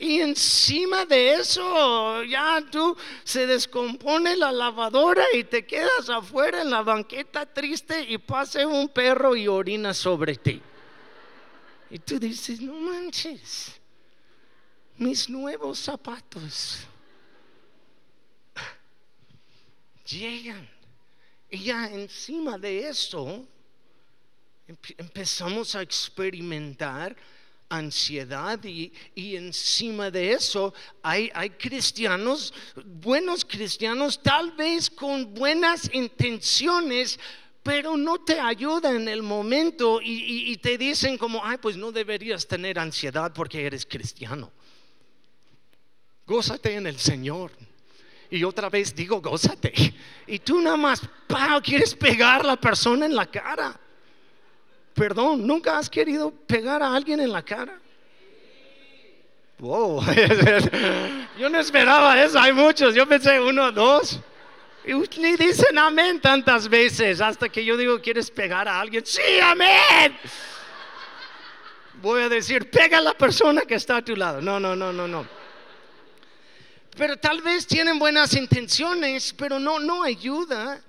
Y 0.00 0.20
encima 0.20 1.06
de 1.06 1.34
eso, 1.34 2.22
ya 2.24 2.64
tú 2.70 2.96
se 3.22 3.46
descompone 3.46 4.36
la 4.36 4.50
lavadora 4.50 5.24
y 5.34 5.44
te 5.44 5.64
quedas 5.64 6.08
afuera 6.08 6.62
en 6.62 6.70
la 6.70 6.82
banqueta 6.82 7.46
triste 7.46 8.04
y 8.08 8.18
pase 8.18 8.66
un 8.66 8.88
perro 8.88 9.36
y 9.36 9.46
orina 9.46 9.94
sobre 9.94 10.34
ti. 10.34 10.60
Y 11.90 11.98
tú 12.00 12.18
dices, 12.18 12.60
no 12.60 12.74
manches, 12.74 13.80
mis 14.96 15.28
nuevos 15.28 15.78
zapatos 15.78 16.80
llegan. 20.06 20.68
Y 21.50 21.64
ya 21.64 21.88
encima 21.88 22.58
de 22.58 22.88
eso 22.88 23.46
empezamos 24.96 25.74
a 25.74 25.82
experimentar 25.82 27.14
ansiedad 27.68 28.62
y, 28.64 28.92
encima 29.14 30.10
de 30.10 30.32
eso 30.32 30.72
hay, 31.02 31.30
hay, 31.34 31.50
cristianos, 31.50 32.52
buenos 32.84 33.44
cristianos, 33.44 34.22
tal 34.22 34.52
vez 34.52 34.90
con 34.90 35.34
buenas 35.34 35.90
intenciones, 35.92 37.18
pero 37.62 37.96
no 37.96 38.18
te 38.18 38.38
ayudan 38.38 38.96
en 38.96 39.08
el 39.08 39.22
momento 39.22 40.00
y, 40.02 40.52
y 40.52 40.56
te 40.58 40.76
dicen 40.76 41.16
como, 41.16 41.44
ay, 41.44 41.58
pues 41.60 41.76
no 41.76 41.90
deberías 41.90 42.46
tener 42.46 42.78
ansiedad 42.78 43.32
porque 43.32 43.64
eres 43.64 43.86
cristiano. 43.86 44.52
Gózate 46.26 46.74
en 46.74 46.86
el 46.86 46.98
Señor. 46.98 47.52
Y 48.30 48.42
otra 48.44 48.68
vez 48.68 48.94
digo, 48.94 49.20
gózate. 49.20 49.72
Y 50.26 50.38
tú 50.38 50.60
nada 50.60 50.76
más, 50.76 51.02
quieres 51.62 51.94
pegar 51.94 52.40
a 52.40 52.48
la 52.48 52.56
persona 52.56 53.06
en 53.06 53.14
la 53.14 53.26
cara. 53.26 53.78
Perdón, 54.94 55.46
¿nunca 55.46 55.76
has 55.76 55.90
querido 55.90 56.30
pegar 56.30 56.82
a 56.82 56.94
alguien 56.94 57.20
en 57.20 57.32
la 57.32 57.42
cara? 57.42 57.78
Wow, 59.58 60.02
yo 61.38 61.48
no 61.48 61.58
esperaba 61.58 62.22
eso, 62.22 62.38
hay 62.38 62.52
muchos, 62.52 62.94
yo 62.94 63.06
pensé 63.06 63.40
uno, 63.40 63.72
dos. 63.72 64.20
Y 64.84 64.92
ni 64.92 65.36
dicen 65.36 65.78
amén 65.78 66.20
tantas 66.20 66.68
veces 66.68 67.20
hasta 67.20 67.48
que 67.48 67.64
yo 67.64 67.76
digo, 67.76 68.00
¿quieres 68.00 68.30
pegar 68.30 68.68
a 68.68 68.80
alguien? 68.80 69.04
Sí, 69.06 69.22
amén. 69.42 70.16
Voy 72.02 72.22
a 72.22 72.28
decir, 72.28 72.68
pega 72.68 72.98
a 72.98 73.00
la 73.00 73.14
persona 73.14 73.62
que 73.62 73.76
está 73.76 73.96
a 73.96 74.02
tu 74.02 74.14
lado. 74.14 74.42
No, 74.42 74.60
no, 74.60 74.76
no, 74.76 74.92
no, 74.92 75.08
no. 75.08 75.26
Pero 76.96 77.16
tal 77.16 77.40
vez 77.40 77.66
tienen 77.66 77.98
buenas 77.98 78.34
intenciones, 78.34 79.32
pero 79.32 79.58
no, 79.58 79.78
no 79.80 80.02
ayuda. 80.02 80.80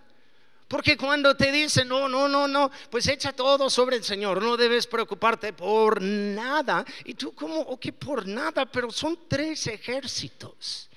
Porque 0.75 0.97
cuando 0.97 1.37
te 1.37 1.53
dicen, 1.53 1.87
no, 1.87 2.09
no, 2.09 2.27
no, 2.27 2.49
no, 2.49 2.69
pues 2.89 3.07
echa 3.07 3.31
todo 3.31 3.69
sobre 3.69 3.95
el 3.95 4.03
Señor, 4.03 4.41
no 4.43 4.57
debes 4.57 4.85
preocuparte 4.85 5.53
por 5.53 6.01
nada. 6.01 6.83
Y 7.05 7.13
tú 7.13 7.33
como, 7.33 7.61
ok, 7.61 7.93
por 7.93 8.27
nada, 8.27 8.65
pero 8.65 8.91
son 8.91 9.17
tres 9.29 9.67
ejércitos. 9.67 10.89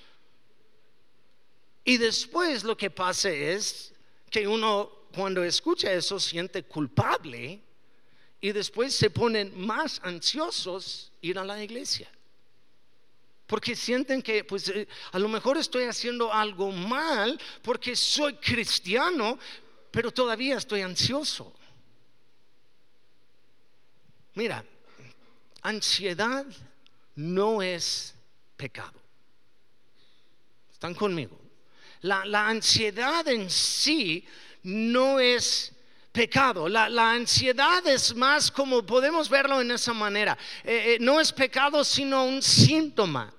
Y 1.84 1.96
después 1.96 2.64
lo 2.64 2.76
que 2.76 2.90
pasa 2.90 3.30
es 3.30 3.94
que 4.28 4.48
uno 4.48 4.90
cuando 5.14 5.44
escucha 5.44 5.92
eso 5.92 6.18
siente 6.18 6.64
culpable 6.64 7.62
y 8.40 8.50
después 8.50 8.92
se 8.92 9.10
ponen 9.10 9.64
más 9.64 10.00
ansiosos 10.02 11.12
ir 11.20 11.38
a 11.38 11.44
la 11.44 11.62
iglesia 11.62 12.10
porque 13.48 13.74
sienten 13.74 14.20
que 14.20 14.44
pues 14.44 14.68
eh, 14.68 14.86
a 15.10 15.18
lo 15.18 15.26
mejor 15.26 15.56
estoy 15.56 15.84
haciendo 15.84 16.32
algo 16.32 16.70
mal 16.70 17.40
porque 17.62 17.96
soy 17.96 18.34
cristiano, 18.34 19.38
pero 19.90 20.12
todavía 20.12 20.56
estoy 20.56 20.82
ansioso. 20.82 21.54
Mira, 24.34 24.64
ansiedad 25.62 26.46
no 27.16 27.62
es 27.62 28.14
pecado. 28.56 29.00
¿Están 30.72 30.94
conmigo? 30.94 31.40
La, 32.02 32.48
ansiedad 32.48 33.26
en 33.26 33.50
sí 33.50 34.24
no 34.62 35.18
es 35.18 35.72
pecado. 36.12 36.68
La, 36.68 37.10
ansiedad 37.10 37.84
es 37.86 38.14
más 38.14 38.50
como 38.50 38.86
podemos 38.86 39.28
verlo 39.28 39.60
en 39.60 39.72
esa 39.72 39.92
manera. 39.92 40.38
Eh, 40.62 40.94
eh, 40.94 40.98
no 41.00 41.20
es 41.20 41.32
pecado, 41.32 41.82
sino 41.82 42.24
un 42.24 42.40
síntoma 42.40 43.34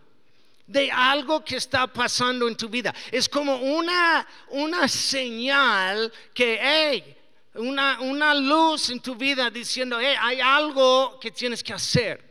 de 0.70 0.92
algo 0.92 1.44
que 1.44 1.58
está 1.58 1.88
pasando 1.88 2.48
en 2.48 2.56
tu 2.56 2.70
vida. 2.70 2.94
Es 3.12 3.28
como 3.28 3.56
una, 3.56 4.26
una 4.50 4.88
señal 4.88 6.14
que, 6.32 6.60
hey, 6.62 7.18
una, 7.56 8.00
una 8.02 8.36
luz 8.36 8.92
en 8.92 9.00
tu 9.00 9.16
vida 9.16 9.50
diciendo, 9.50 9.98
hey, 10.00 10.16
hay 10.22 10.40
algo 10.40 11.20
que 11.20 11.32
tienes 11.32 11.64
que 11.64 11.74
hacer. 11.74 12.24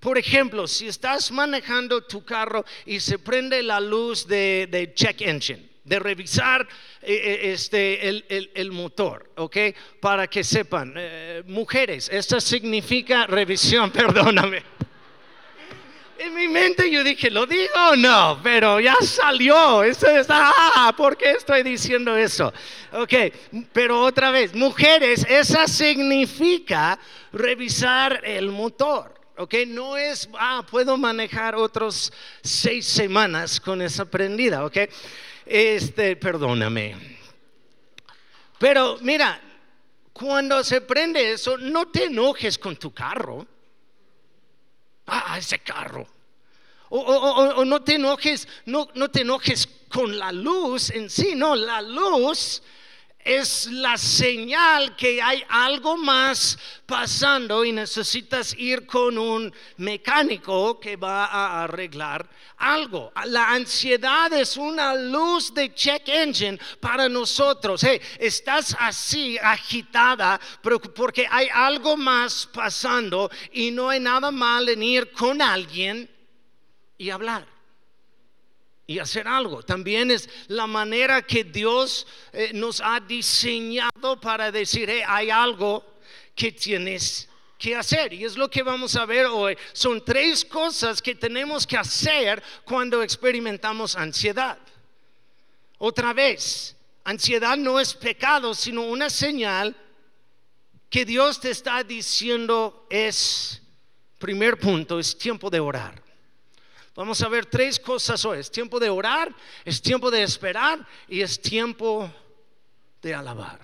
Por 0.00 0.18
ejemplo, 0.18 0.66
si 0.66 0.88
estás 0.88 1.30
manejando 1.30 2.02
tu 2.02 2.24
carro 2.24 2.64
y 2.84 2.98
se 2.98 3.20
prende 3.20 3.62
la 3.62 3.78
luz 3.78 4.26
de, 4.26 4.92
check 4.96 5.20
engine, 5.22 5.68
de 5.84 5.98
revisar 6.00 6.66
eh, 7.02 7.14
eh, 7.14 7.52
este, 7.52 8.08
el, 8.08 8.72
motor, 8.72 9.30
¿ok? 9.36 9.56
Para 10.00 10.26
que 10.26 10.42
sepan, 10.42 10.92
eh, 10.96 11.44
mujeres, 11.46 12.08
esto 12.12 12.40
significa 12.40 13.28
revisión, 13.28 13.90
perdóname. 13.92 14.76
En 16.18 16.34
mi 16.34 16.48
mente 16.48 16.90
yo 16.90 17.04
dije, 17.04 17.30
¿lo 17.30 17.46
digo 17.46 17.74
o 17.90 17.96
no? 17.96 18.40
Pero 18.42 18.80
ya 18.80 18.96
salió. 19.02 19.82
Esto 19.82 20.06
está, 20.06 20.50
ah, 20.56 20.94
¿por 20.96 21.16
qué 21.16 21.32
estoy 21.32 21.62
diciendo 21.62 22.16
eso? 22.16 22.52
Ok, 22.92 23.12
pero 23.72 24.00
otra 24.00 24.30
vez, 24.30 24.54
mujeres, 24.54 25.26
esa 25.28 25.68
significa 25.68 26.98
revisar 27.32 28.22
el 28.24 28.50
motor. 28.50 29.14
Ok, 29.36 29.54
no 29.66 29.98
es, 29.98 30.28
ah, 30.38 30.64
puedo 30.70 30.96
manejar 30.96 31.54
otros 31.54 32.10
seis 32.42 32.86
semanas 32.86 33.60
con 33.60 33.82
esa 33.82 34.06
prendida. 34.06 34.64
Ok, 34.64 34.78
este, 35.44 36.16
perdóname. 36.16 36.96
Pero 38.58 38.96
mira, 39.02 39.38
cuando 40.14 40.64
se 40.64 40.80
prende 40.80 41.32
eso, 41.32 41.58
no 41.58 41.88
te 41.88 42.04
enojes 42.04 42.56
con 42.56 42.76
tu 42.76 42.94
carro 42.94 43.46
ah, 45.06 45.36
ese 45.38 45.58
carro. 45.58 46.06
O, 46.88 47.64
no 47.64 47.82
te 47.82 47.96
enojes, 47.96 48.46
no, 48.64 48.88
no 48.94 49.10
te 49.10 49.22
enojes 49.22 49.68
con 49.88 50.18
la 50.18 50.30
luz 50.30 50.90
en 50.90 51.10
sí, 51.10 51.34
no, 51.34 51.56
la 51.56 51.82
luz 51.82 52.62
es 53.26 53.66
la 53.66 53.98
señal 53.98 54.94
que 54.94 55.20
hay 55.20 55.42
algo 55.48 55.96
más 55.96 56.56
pasando 56.86 57.64
y 57.64 57.72
necesitas 57.72 58.54
ir 58.56 58.86
con 58.86 59.18
un 59.18 59.52
mecánico 59.78 60.78
que 60.78 60.94
va 60.94 61.24
a 61.24 61.64
arreglar 61.64 62.28
algo. 62.58 63.12
La 63.24 63.50
ansiedad 63.50 64.32
es 64.32 64.56
una 64.56 64.94
luz 64.94 65.52
de 65.52 65.74
check 65.74 66.08
engine 66.08 66.58
para 66.78 67.08
nosotros. 67.08 67.84
estás 68.18 68.76
así 68.78 69.36
agitada 69.38 70.40
porque 70.94 71.26
hay 71.28 71.48
algo 71.52 71.96
más 71.96 72.48
pasando 72.52 73.28
y 73.52 73.72
no 73.72 73.90
hay 73.90 73.98
nada 73.98 74.30
mal 74.30 74.68
en 74.68 74.82
ir 74.84 75.10
con 75.10 75.42
alguien 75.42 76.08
y 76.96 77.10
hablar 77.10 77.55
y 78.86 78.98
hacer 78.98 79.26
algo. 79.26 79.62
También 79.62 80.10
es 80.10 80.28
la 80.48 80.66
manera 80.66 81.22
que 81.22 81.44
Dios 81.44 82.06
eh, 82.32 82.50
nos 82.54 82.80
ha 82.80 83.00
diseñado 83.00 84.20
para 84.20 84.52
decir, 84.52 84.90
hay 85.06 85.30
algo 85.30 85.84
que 86.34 86.52
tienes 86.52 87.28
que 87.58 87.74
hacer. 87.74 88.12
Y 88.12 88.24
es 88.24 88.36
lo 88.36 88.48
que 88.48 88.62
vamos 88.62 88.94
a 88.96 89.06
ver 89.06 89.26
hoy. 89.26 89.56
Son 89.72 90.04
tres 90.04 90.44
cosas 90.44 91.02
que 91.02 91.14
tenemos 91.14 91.66
que 91.66 91.76
hacer 91.76 92.42
cuando 92.64 93.02
experimentamos 93.02 93.96
ansiedad. 93.96 94.58
Otra 95.78 96.12
vez, 96.12 96.76
ansiedad 97.04 97.56
no 97.56 97.80
es 97.80 97.92
pecado, 97.92 98.54
sino 98.54 98.82
una 98.82 99.10
señal 99.10 99.74
que 100.88 101.04
Dios 101.04 101.40
te 101.40 101.50
está 101.50 101.82
diciendo 101.82 102.86
es, 102.88 103.60
primer 104.18 104.58
punto, 104.58 104.98
es 104.98 105.18
tiempo 105.18 105.50
de 105.50 105.60
orar. 105.60 106.05
Vamos 106.96 107.20
a 107.20 107.28
ver 107.28 107.44
tres 107.44 107.78
cosas 107.78 108.24
hoy. 108.24 108.38
Es 108.38 108.50
tiempo 108.50 108.80
de 108.80 108.88
orar, 108.88 109.32
es 109.66 109.82
tiempo 109.82 110.10
de 110.10 110.22
esperar 110.22 110.84
y 111.06 111.20
es 111.20 111.40
tiempo 111.40 112.10
de 113.02 113.14
alabar. 113.14 113.60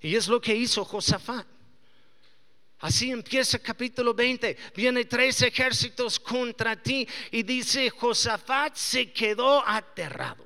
Y 0.00 0.16
es 0.16 0.26
lo 0.28 0.40
que 0.40 0.54
hizo 0.54 0.82
Josafat. 0.82 1.46
Así 2.80 3.10
empieza 3.10 3.58
capítulo 3.58 4.14
20. 4.14 4.56
Viene 4.74 5.04
tres 5.04 5.42
ejércitos 5.42 6.18
contra 6.18 6.74
ti 6.74 7.06
y 7.30 7.42
dice, 7.42 7.90
Josafat 7.90 8.74
se 8.74 9.12
quedó 9.12 9.62
aterrado. 9.64 10.44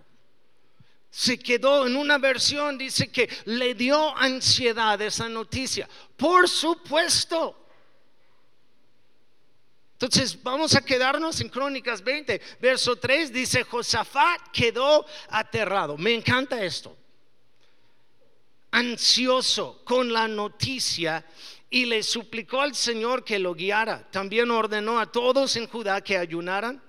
Se 1.08 1.38
quedó 1.38 1.86
en 1.86 1.96
una 1.96 2.18
versión, 2.18 2.76
dice 2.76 3.12
que 3.12 3.30
le 3.46 3.74
dio 3.74 4.14
ansiedad 4.16 5.00
esa 5.00 5.28
noticia. 5.28 5.88
Por 6.16 6.48
supuesto. 6.48 7.65
Entonces 9.96 10.42
vamos 10.42 10.74
a 10.74 10.84
quedarnos 10.84 11.40
en 11.40 11.48
Crónicas 11.48 12.04
20, 12.04 12.38
verso 12.60 12.96
3, 12.96 13.32
dice, 13.32 13.64
Josafat 13.64 14.42
quedó 14.52 15.06
aterrado. 15.30 15.96
Me 15.96 16.12
encanta 16.12 16.62
esto. 16.62 16.94
Ansioso 18.72 19.80
con 19.84 20.12
la 20.12 20.28
noticia 20.28 21.24
y 21.70 21.86
le 21.86 22.02
suplicó 22.02 22.60
al 22.60 22.74
Señor 22.74 23.24
que 23.24 23.38
lo 23.38 23.54
guiara. 23.54 24.06
También 24.10 24.50
ordenó 24.50 25.00
a 25.00 25.10
todos 25.10 25.56
en 25.56 25.66
Judá 25.66 26.02
que 26.02 26.18
ayunaran. 26.18 26.82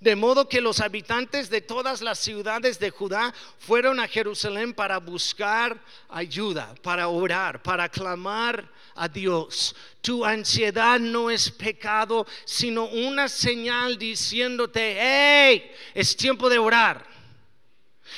De 0.00 0.14
modo 0.14 0.48
que 0.48 0.60
los 0.60 0.80
habitantes 0.80 1.50
de 1.50 1.60
todas 1.60 2.02
las 2.02 2.20
ciudades 2.20 2.78
de 2.78 2.90
Judá 2.90 3.34
fueron 3.58 3.98
a 3.98 4.06
Jerusalén 4.06 4.72
para 4.72 4.98
buscar 4.98 5.76
ayuda, 6.08 6.72
para 6.82 7.08
orar, 7.08 7.60
para 7.62 7.88
clamar 7.88 8.68
a 8.94 9.08
Dios. 9.08 9.74
Tu 10.00 10.24
ansiedad 10.24 11.00
no 11.00 11.30
es 11.30 11.50
pecado, 11.50 12.26
sino 12.44 12.84
una 12.86 13.28
señal 13.28 13.98
diciéndote, 13.98 14.96
hey, 15.00 15.70
es 15.94 16.16
tiempo 16.16 16.48
de 16.48 16.58
orar. 16.58 17.04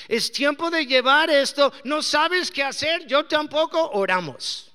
Es 0.07 0.31
tiempo 0.31 0.71
de 0.71 0.85
llevar 0.85 1.31
esto. 1.31 1.73
No 1.85 2.03
sabes 2.03 2.51
qué 2.51 2.63
hacer, 2.63 3.07
yo 3.07 3.25
tampoco 3.25 3.91
oramos. 3.93 4.71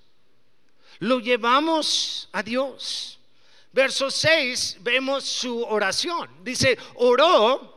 Lo 0.99 1.19
llevamos 1.19 2.29
a 2.31 2.41
Dios. 2.41 3.14
Verso 3.75 4.09
6 4.09 4.77
vemos 4.79 5.25
su 5.25 5.61
oración. 5.61 6.29
Dice, 6.45 6.77
oró 6.93 7.75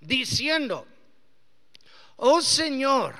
diciendo, 0.00 0.84
oh 2.16 2.42
Señor, 2.42 3.14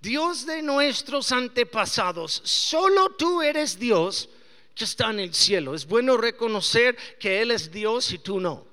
Dios 0.00 0.46
de 0.46 0.62
nuestros 0.62 1.32
antepasados, 1.32 2.40
solo 2.46 3.10
tú 3.10 3.42
eres 3.42 3.78
Dios 3.78 4.30
que 4.74 4.84
está 4.84 5.10
en 5.10 5.20
el 5.20 5.34
cielo. 5.34 5.74
Es 5.74 5.86
bueno 5.86 6.16
reconocer 6.16 6.96
que 7.18 7.42
Él 7.42 7.50
es 7.50 7.70
Dios 7.70 8.10
y 8.12 8.18
tú 8.18 8.40
no. 8.40 8.66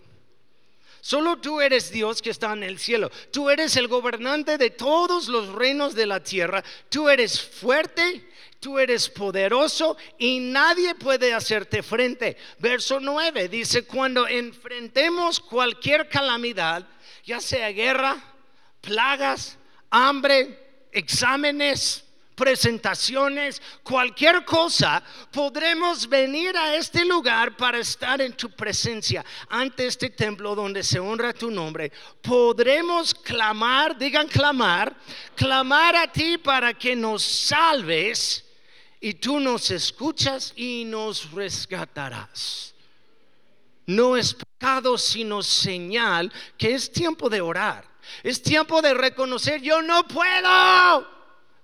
Solo 1.02 1.40
tú 1.40 1.60
eres 1.60 1.92
Dios 1.92 2.22
que 2.22 2.30
está 2.30 2.54
en 2.54 2.64
el 2.64 2.80
cielo. 2.80 3.12
Tú 3.32 3.50
eres 3.50 3.76
el 3.76 3.90
gobernante 3.90 4.58
de 4.58 4.70
todos 4.70 5.28
los 5.28 5.50
reinos 5.50 5.94
de 5.94 6.06
la 6.06 6.24
tierra. 6.24 6.64
Tú 6.88 7.10
eres 7.10 7.40
fuerte, 7.42 8.28
tú 8.65 8.80
eres 8.80 9.08
poderoso 9.08 9.95
y 10.17 10.39
nadie 10.39 10.95
puede 10.95 11.32
hacerte 11.36 11.84
frente. 11.84 12.36
Verso 12.58 12.99
9 12.99 13.47
dice, 13.47 13.86
cuando 13.86 14.28
enfrentemos 14.28 15.39
cualquier 15.39 16.10
calamidad, 16.10 16.84
ya 17.23 17.39
sea 17.39 17.69
guerra, 17.69 18.17
plagas, 18.82 19.60
hambre, 19.91 20.88
exámenes, 20.91 22.06
presentaciones, 22.34 23.62
cualquier 23.84 24.43
cosa, 24.43 25.04
podremos 25.32 26.10
venir 26.10 26.58
a 26.58 26.75
este 26.75 27.06
lugar 27.06 27.56
para 27.56 27.78
estar 27.78 28.19
en 28.19 28.34
tu 28.34 28.49
presencia, 28.49 29.23
ante 29.47 29.86
este 29.86 30.10
templo 30.10 30.56
donde 30.56 30.82
se 30.82 30.99
honra 30.99 31.34
tu 31.34 31.51
nombre. 31.51 31.91
Podremos 32.23 33.13
clamar, 33.13 33.95
digan 33.95 34.28
clamar, 34.28 34.95
clamar 35.36 35.95
a 35.95 36.12
ti 36.12 36.39
para 36.39 36.73
que 36.73 36.95
nos 36.95 37.21
salves 37.21 38.45
y 39.06 39.13
tú 39.13 39.39
nos 39.39 39.70
escuchas 39.70 40.52
y 40.56 40.84
nos 40.84 41.30
rescatarás. 41.30 42.74
No 43.86 44.18
es 44.18 44.34
pecado, 44.34 44.98
sino 44.98 45.44
señal 45.44 46.34
que 46.58 46.74
es 46.74 46.91
tiempo 46.91 47.30
de 47.30 47.39
orar. 47.39 47.86
Es 48.24 48.41
tiempo 48.41 48.82
de 48.82 48.96
reconocer, 48.96 49.62
yo 49.62 49.84
no 49.84 50.08
puedo 50.08 51.08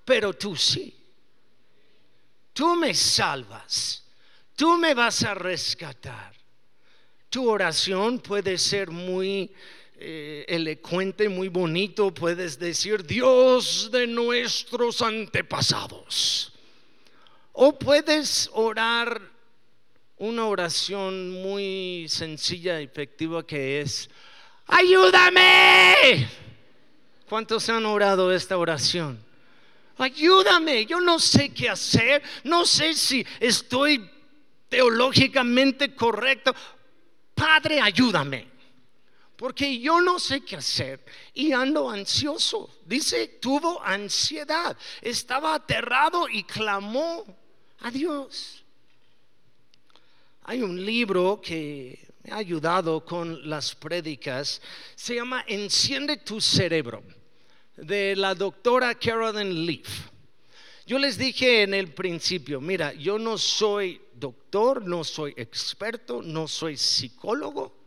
pero 0.06 0.34
tú 0.34 0.56
sí. 0.56 0.94
Tú 2.54 2.76
me 2.76 2.94
salvas, 2.94 4.04
tú 4.56 4.78
me 4.78 4.94
vas 4.94 5.24
a 5.24 5.34
rescatar. 5.34 6.36
Tu 7.28 7.50
oración 7.50 8.20
puede 8.20 8.56
ser 8.60 8.92
muy 8.92 9.52
eh, 9.96 10.46
elocuente, 10.48 11.28
muy 11.28 11.48
bonito, 11.48 12.14
puedes 12.14 12.60
decir 12.60 13.04
Dios 13.04 13.90
de 13.92 14.06
nuestros 14.06 15.02
antepasados. 15.02 16.51
O 17.54 17.78
puedes 17.78 18.50
orar 18.54 19.22
una 20.18 20.46
oración 20.46 21.32
muy 21.42 22.06
sencilla 22.08 22.80
y 22.80 22.86
efectiva 22.86 23.46
que 23.46 23.82
es, 23.82 24.10
ayúdame. 24.68 26.28
¿Cuántos 27.28 27.70
han 27.70 27.86
orado 27.86 28.32
esta 28.34 28.58
oración? 28.58 29.32
ayúdame, 30.02 30.86
yo 30.86 31.00
no 31.00 31.20
sé 31.20 31.54
qué 31.54 31.70
hacer, 31.70 32.22
no 32.44 32.66
sé 32.66 32.94
si 32.94 33.26
estoy 33.40 34.10
teológicamente 34.70 35.96
correcto. 35.96 36.54
Padre, 37.36 37.82
ayúdame, 37.82 38.48
porque 39.36 39.80
yo 39.80 40.02
no 40.02 40.20
sé 40.20 40.42
qué 40.42 40.58
hacer 40.58 41.04
y 41.34 41.52
ando 41.52 41.90
ansioso. 41.90 42.70
Dice, 42.86 43.28
tuvo 43.42 43.82
ansiedad, 43.84 44.78
estaba 45.02 45.56
aterrado 45.56 46.28
y 46.30 46.44
clamó 46.44 47.26
a 47.82 47.92
Dios. 47.92 48.64
Hay 50.44 50.62
un 50.62 50.84
libro 50.84 51.42
que 51.44 52.00
me 52.24 52.32
ha 52.32 52.38
ayudado 52.38 53.04
con 53.04 53.50
las 53.50 53.76
prédicas, 53.76 54.62
se 54.96 55.16
llama 55.16 55.44
Enciende 55.48 56.18
tu 56.18 56.40
cerebro 56.40 57.04
de 57.78 58.16
la 58.16 58.36
doctora 58.36 58.96
Carolyn 58.96 59.66
Leaf. 59.66 60.10
Yo 60.86 61.00
les 61.00 61.18
dije 61.18 61.64
en 61.64 61.74
el 61.74 61.94
principio, 61.94 62.60
mira, 62.60 62.94
yo 62.94 63.18
no 63.18 63.38
soy 63.38 64.02
doctor, 64.14 64.86
no 64.86 65.04
soy 65.04 65.34
experto, 65.38 66.22
no 66.22 66.48
soy 66.48 66.78
psicólogo. 66.78 67.82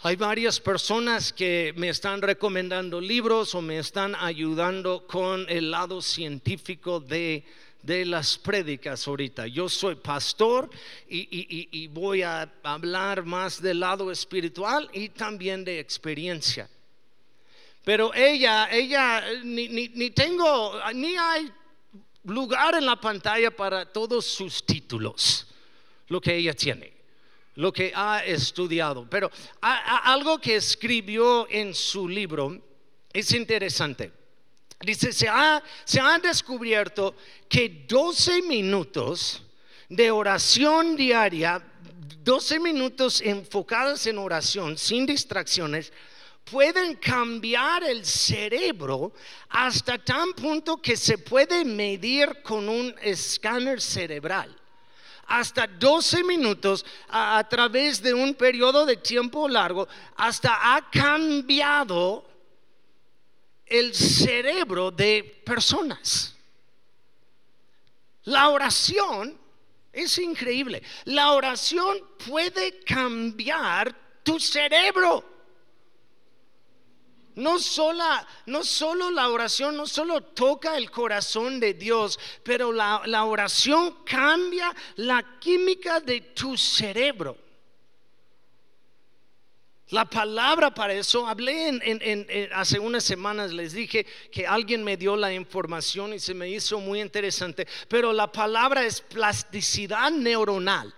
Hay 0.00 0.16
varias 0.16 0.60
personas 0.60 1.32
que 1.32 1.72
me 1.76 1.88
están 1.88 2.20
recomendando 2.20 3.00
libros 3.00 3.54
o 3.54 3.62
me 3.62 3.78
están 3.78 4.14
ayudando 4.14 5.06
con 5.06 5.46
el 5.48 5.70
lado 5.70 6.02
científico 6.02 7.00
de, 7.00 7.44
las 7.86 8.38
prédicas 8.38 9.06
ahorita. 9.06 9.46
Yo 9.46 9.68
soy 9.68 9.96
pastor 9.96 10.70
y, 11.08 11.68
y 11.70 11.86
voy 11.88 12.22
a 12.22 12.50
hablar 12.62 13.24
más 13.24 13.60
del 13.60 13.80
lado 13.80 14.10
espiritual 14.10 14.88
y 14.92 15.10
también 15.10 15.64
de 15.64 15.78
experiencia. 15.80 16.68
Pero 17.84 18.14
ella, 18.14 18.68
ella, 18.72 19.22
ni, 19.44 19.68
ni, 19.68 20.10
tengo, 20.10 20.72
ni 20.94 21.16
hay 21.16 21.52
lugar 22.24 22.76
en 22.76 22.86
la 22.86 22.98
pantalla 22.98 23.50
para 23.50 23.84
todos 23.84 24.24
sus 24.24 24.64
títulos, 24.64 25.46
lo 26.08 26.18
que 26.18 26.34
ella 26.34 26.54
tiene, 26.54 26.94
lo 27.56 27.70
que 27.70 27.92
ha 27.94 28.24
estudiado. 28.24 29.06
Pero 29.10 29.30
algo 29.60 30.38
que 30.38 30.56
escribió 30.56 31.46
en 31.50 31.74
su 31.74 32.08
libro 32.08 32.58
es 33.12 33.32
interesante. 33.32 34.10
Dice, 34.80 35.12
se 35.12 35.28
ha, 35.28 35.62
se 35.84 36.00
ha 36.00 36.18
descubierto 36.18 37.14
que 37.48 37.84
12 37.88 38.42
minutos 38.42 39.42
de 39.88 40.10
oración 40.10 40.96
diaria, 40.96 41.62
12 42.22 42.58
minutos 42.58 43.20
enfocados 43.20 44.06
en 44.06 44.18
oración, 44.18 44.76
sin 44.76 45.06
distracciones, 45.06 45.92
pueden 46.44 46.96
cambiar 46.96 47.84
el 47.84 48.04
cerebro 48.04 49.12
hasta 49.48 49.98
tan 49.98 50.32
punto 50.34 50.76
que 50.76 50.96
se 50.96 51.18
puede 51.18 51.64
medir 51.64 52.42
con 52.42 52.68
un 52.68 52.94
escáner 53.00 53.80
cerebral. 53.80 54.54
Hasta 55.26 55.66
12 55.66 56.22
minutos 56.24 56.84
a, 57.08 57.42
través 57.48 58.02
de 58.02 58.12
un 58.12 58.34
periodo 58.34 58.84
de 58.84 58.96
tiempo 58.96 59.48
largo, 59.48 59.88
hasta 60.16 60.76
ha 60.76 60.90
cambiado 60.90 62.24
el 63.66 63.94
cerebro 63.94 64.90
de 64.90 65.42
personas. 65.44 66.34
La 68.24 68.48
oración 68.48 69.38
es 69.92 70.18
increíble. 70.18 70.82
La 71.04 71.32
oración 71.32 71.98
puede 72.26 72.80
cambiar 72.80 73.94
tu 74.22 74.40
cerebro. 74.40 75.32
No, 77.36 77.58
sola, 77.58 78.26
no 78.46 78.62
solo 78.62 79.10
la 79.10 79.28
oración, 79.28 79.76
no 79.76 79.86
solo 79.86 80.20
toca 80.20 80.76
el 80.76 80.90
corazón 80.90 81.58
de 81.58 81.74
Dios, 81.74 82.18
pero 82.44 82.72
la, 82.72 83.24
oración 83.24 84.04
cambia 84.04 84.74
la 84.96 85.38
química 85.40 86.00
de 86.00 86.20
tu 86.20 86.56
cerebro. 86.56 87.36
La 89.94 90.06
palabra 90.06 90.74
para 90.74 90.92
eso, 90.92 91.24
hablé 91.24 91.68
en, 91.68 92.50
hace 92.52 92.80
unas 92.80 93.04
semanas, 93.04 93.52
les 93.52 93.74
dije 93.74 94.04
que 94.32 94.44
alguien 94.44 94.82
me 94.82 94.96
dio 94.96 95.14
la 95.14 95.32
información 95.32 96.12
y 96.12 96.18
se 96.18 96.34
me 96.34 96.50
hizo 96.50 96.80
muy 96.80 97.00
interesante, 97.00 97.64
pero 97.86 98.12
la 98.12 98.26
palabra 98.26 98.84
es 98.84 99.00
plasticidad 99.00 100.10
neuronal, 100.10 100.92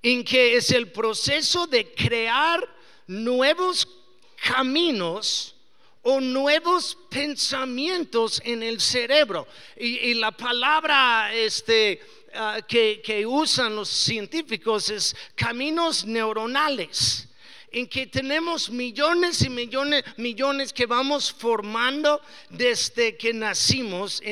en 0.00 0.22
que 0.22 0.54
es 0.54 0.70
el 0.70 0.92
proceso 0.92 1.66
de 1.66 1.92
crear 1.92 2.60
nuevos 3.08 3.88
caminos 4.36 5.56
o 6.02 6.20
nuevos 6.20 6.96
pensamientos 7.10 8.40
en 8.44 8.62
el 8.62 8.80
cerebro. 8.80 9.48
Y, 9.76 10.14
la 10.14 10.30
palabra 10.30 11.34
este, 11.34 12.00
ah, 12.34 12.60
que 12.68 13.24
usan 13.26 13.74
los 13.74 13.88
científicos 13.88 14.90
es 14.90 15.16
caminos 15.34 16.04
neuronales 16.04 17.30
en 17.72 17.86
que 17.86 18.06
tenemos 18.06 18.70
millones 18.70 19.42
y 19.42 19.48
millones, 19.48 20.04
millones 20.16 20.72
que 20.72 20.86
vamos 20.86 21.32
formando 21.32 22.20
desde 22.50 23.16
que 23.16 23.32
nacimos. 23.32 24.22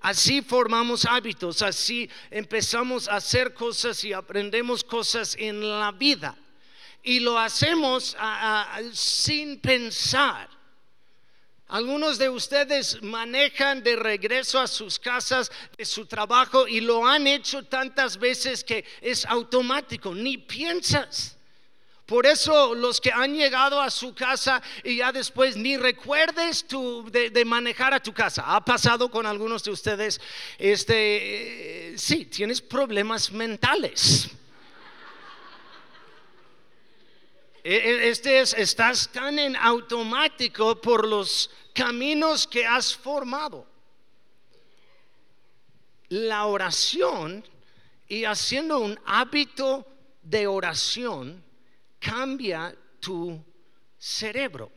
Así 0.00 0.42
formamos 0.42 1.04
hábitos, 1.04 1.62
así 1.62 2.10
empezamos 2.30 3.08
a 3.08 3.16
hacer 3.16 3.54
cosas 3.54 4.04
y 4.04 4.12
aprendemos 4.12 4.82
cosas 4.82 5.36
en 5.38 5.78
la 5.78 5.92
vida 5.92 6.36
y 7.04 7.20
lo 7.20 7.38
hacemos 7.38 8.16
sin 8.92 9.60
pensar. 9.60 10.48
Algunos 11.68 12.18
de 12.18 12.28
ustedes 12.28 13.02
manejan 13.02 13.82
de 13.82 13.96
regreso 13.96 14.60
a 14.60 14.66
sus 14.66 14.98
casas 14.98 15.50
de 15.76 15.84
su 15.84 16.06
trabajo 16.06 16.68
y 16.68 16.80
lo 16.80 17.06
han 17.06 17.26
hecho 17.26 17.62
tantas 17.64 18.18
veces 18.18 18.62
que 18.64 18.84
es 19.00 19.24
automático, 19.26 20.14
ni 20.14 20.38
piensas. 20.38 21.36
Por 22.06 22.26
eso 22.26 22.74
los 22.74 23.00
que 23.00 23.10
han 23.10 23.34
llegado 23.34 23.80
a 23.80 23.90
su 23.90 24.14
casa 24.14 24.60
y 24.82 24.96
ya 24.96 25.10
después 25.10 25.56
ni 25.56 25.78
recuerdes 25.78 26.66
de, 27.10 27.44
manejar 27.46 27.94
a 27.94 28.02
tu 28.02 28.12
casa. 28.12 28.44
Ha 28.46 28.62
pasado 28.62 29.10
con 29.10 29.24
algunos 29.24 29.64
de 29.64 29.70
ustedes, 29.70 30.20
este, 30.58 31.92
eh, 31.92 31.98
sí, 31.98 32.26
tienes 32.26 32.60
problemas 32.60 33.32
mentales. 33.32 34.28
E, 37.62 37.74
e, 37.74 38.08
este 38.10 38.40
es, 38.40 38.52
estás 38.52 39.08
tan 39.10 39.38
en 39.38 39.56
automático 39.56 40.78
por 40.82 41.08
los 41.08 41.50
caminos 41.72 42.46
que 42.46 42.66
has 42.66 42.94
formado. 42.94 43.66
La 46.10 46.44
oración 46.44 47.42
y 48.08 48.24
haciendo 48.24 48.78
un 48.80 49.00
hábito 49.06 49.86
de 50.22 50.46
oración 50.46 51.43
cambia 52.04 52.76
tu 53.00 53.42
cerebro. 53.98 54.70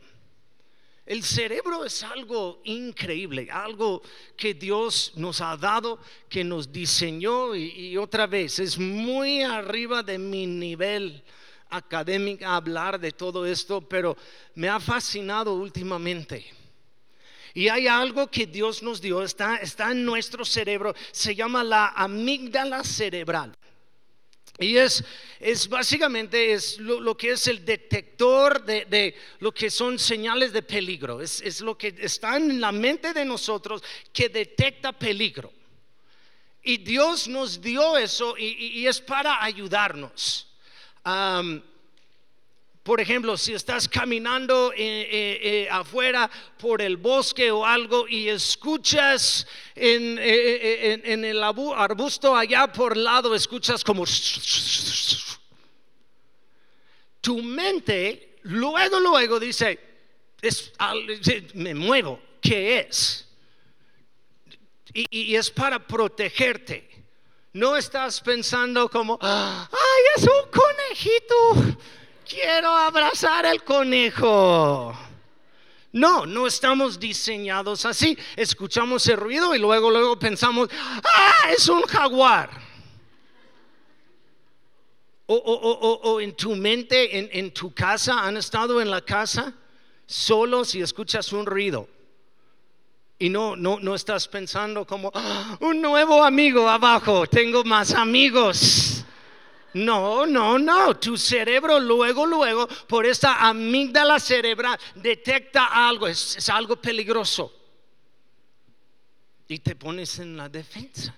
El 1.04 1.22
cerebro 1.22 1.84
es 1.84 2.02
algo 2.02 2.60
increíble, 2.64 3.48
algo 3.50 4.02
que 4.36 4.54
Dios 4.54 5.12
nos 5.16 5.40
ha 5.40 5.56
dado, 5.56 5.98
que 6.28 6.44
nos 6.44 6.70
diseñó 6.70 7.54
y, 7.54 7.96
otra 7.96 8.26
vez 8.26 8.58
es 8.58 8.78
muy 8.78 9.42
arriba 9.42 10.02
de 10.02 10.18
mi 10.18 10.46
nivel 10.46 11.22
académica 11.70 12.56
hablar 12.56 13.00
de 13.00 13.12
todo 13.12 13.46
esto, 13.46 13.80
pero 13.80 14.16
me 14.54 14.68
ha 14.68 14.80
fascinado 14.80 15.54
últimamente. 15.54 16.44
Y 17.54 17.68
hay 17.68 17.88
algo 17.88 18.30
que 18.30 18.46
Dios 18.46 18.82
nos 18.82 19.00
dio, 19.00 19.22
está, 19.22 19.56
está 19.56 19.92
en 19.92 20.04
nuestro 20.04 20.44
cerebro, 20.44 20.94
se 21.10 21.34
llama 21.34 21.64
la 21.64 21.88
amígdala 21.88 22.84
cerebral. 22.84 23.57
Y 24.58 24.76
es, 24.76 25.04
es 25.38 25.68
básicamente 25.68 26.52
es 26.52 26.78
lo, 26.78 27.16
que 27.16 27.30
es 27.30 27.46
el 27.46 27.64
detector 27.64 28.64
de, 28.64 29.14
lo 29.38 29.52
que 29.52 29.70
son 29.70 29.98
señales 29.98 30.52
de 30.52 30.62
peligro. 30.62 31.20
Es, 31.20 31.60
lo 31.60 31.78
que 31.78 31.94
está 31.98 32.36
en 32.36 32.60
la 32.60 32.72
mente 32.72 33.12
de 33.12 33.24
nosotros 33.24 33.82
que 34.12 34.28
detecta 34.28 34.92
peligro. 34.92 35.52
Y 36.62 36.78
Dios 36.78 37.28
nos 37.28 37.60
dio 37.60 37.96
eso 37.96 38.36
y 38.36 38.86
es 38.86 39.00
para 39.00 39.42
ayudarnos 39.42 40.48
por 42.88 43.02
ejemplo, 43.02 43.36
si 43.36 43.52
estás 43.52 43.86
caminando 43.86 44.72
eh, 44.72 44.78
eh, 44.78 45.40
eh, 45.42 45.68
afuera 45.70 46.30
por 46.56 46.80
el 46.80 46.96
bosque 46.96 47.50
o 47.50 47.66
algo 47.66 48.08
y 48.08 48.30
escuchas 48.30 49.46
en, 49.74 50.18
el 50.18 51.42
arbusto 51.42 52.34
allá 52.34 52.72
por 52.72 52.96
lado, 52.96 53.34
escuchas 53.34 53.84
como... 53.84 54.06
Tu 57.20 57.42
mente 57.42 58.38
luego, 58.44 59.00
luego 59.00 59.38
dice, 59.38 59.78
me 61.52 61.74
muevo, 61.74 62.18
¿qué 62.40 62.78
es? 62.88 63.28
y 64.94 65.36
es 65.36 65.50
para 65.50 65.86
protegerte. 65.86 66.88
No 67.52 67.76
estás 67.76 68.22
pensando 68.22 68.88
como, 68.88 69.18
ay, 69.20 69.66
es 70.16 70.22
un 70.22 70.50
conejito, 70.50 71.76
quiero 72.28 72.68
abrazar 72.68 73.46
el 73.46 73.62
conejo. 73.64 74.96
No, 75.92 76.26
no 76.26 76.46
estamos 76.46 77.00
diseñados 77.00 77.86
así. 77.86 78.16
Escuchamos 78.36 79.06
el 79.08 79.16
ruido 79.16 79.54
y 79.54 79.58
luego, 79.58 79.90
luego 79.90 80.18
pensamos, 80.18 80.68
ah, 80.72 81.50
es 81.56 81.68
un 81.68 81.82
jaguar. 81.82 82.50
O, 85.30 86.20
en 86.20 86.34
tu 86.34 86.56
mente, 86.56 87.18
en, 87.18 87.28
en 87.32 87.52
tu 87.52 87.74
casa, 87.74 88.24
han 88.24 88.38
estado 88.38 88.80
en 88.80 88.90
la 88.90 89.02
casa 89.02 89.52
solo 90.06 90.64
si 90.64 90.80
escuchas 90.80 91.32
un 91.32 91.44
ruido. 91.44 91.88
Y 93.18 93.28
no, 93.28 93.56
no, 93.56 93.78
no 93.80 93.94
estás 93.94 94.28
pensando 94.28 94.86
como 94.86 95.10
ah, 95.14 95.56
un 95.60 95.82
nuevo 95.82 96.24
amigo 96.24 96.68
abajo, 96.68 97.26
tengo 97.26 97.64
más 97.64 97.92
amigos. 97.92 98.97
No, 99.74 100.26
no, 100.26 100.58
no. 100.58 100.96
Tu 100.96 101.16
cerebro 101.16 101.80
luego, 101.80 102.26
luego, 102.26 102.68
por 102.86 103.06
esta 103.06 103.48
amígdala 103.48 104.18
cerebral, 104.20 104.78
detecta 104.94 105.88
algo, 105.88 106.06
es, 106.06 106.48
algo 106.50 106.76
peligroso. 106.76 107.52
Y 109.48 109.60
te 109.60 109.74
pones 109.76 110.18
en 110.18 110.36
la 110.36 110.48
defensa. 110.48 111.14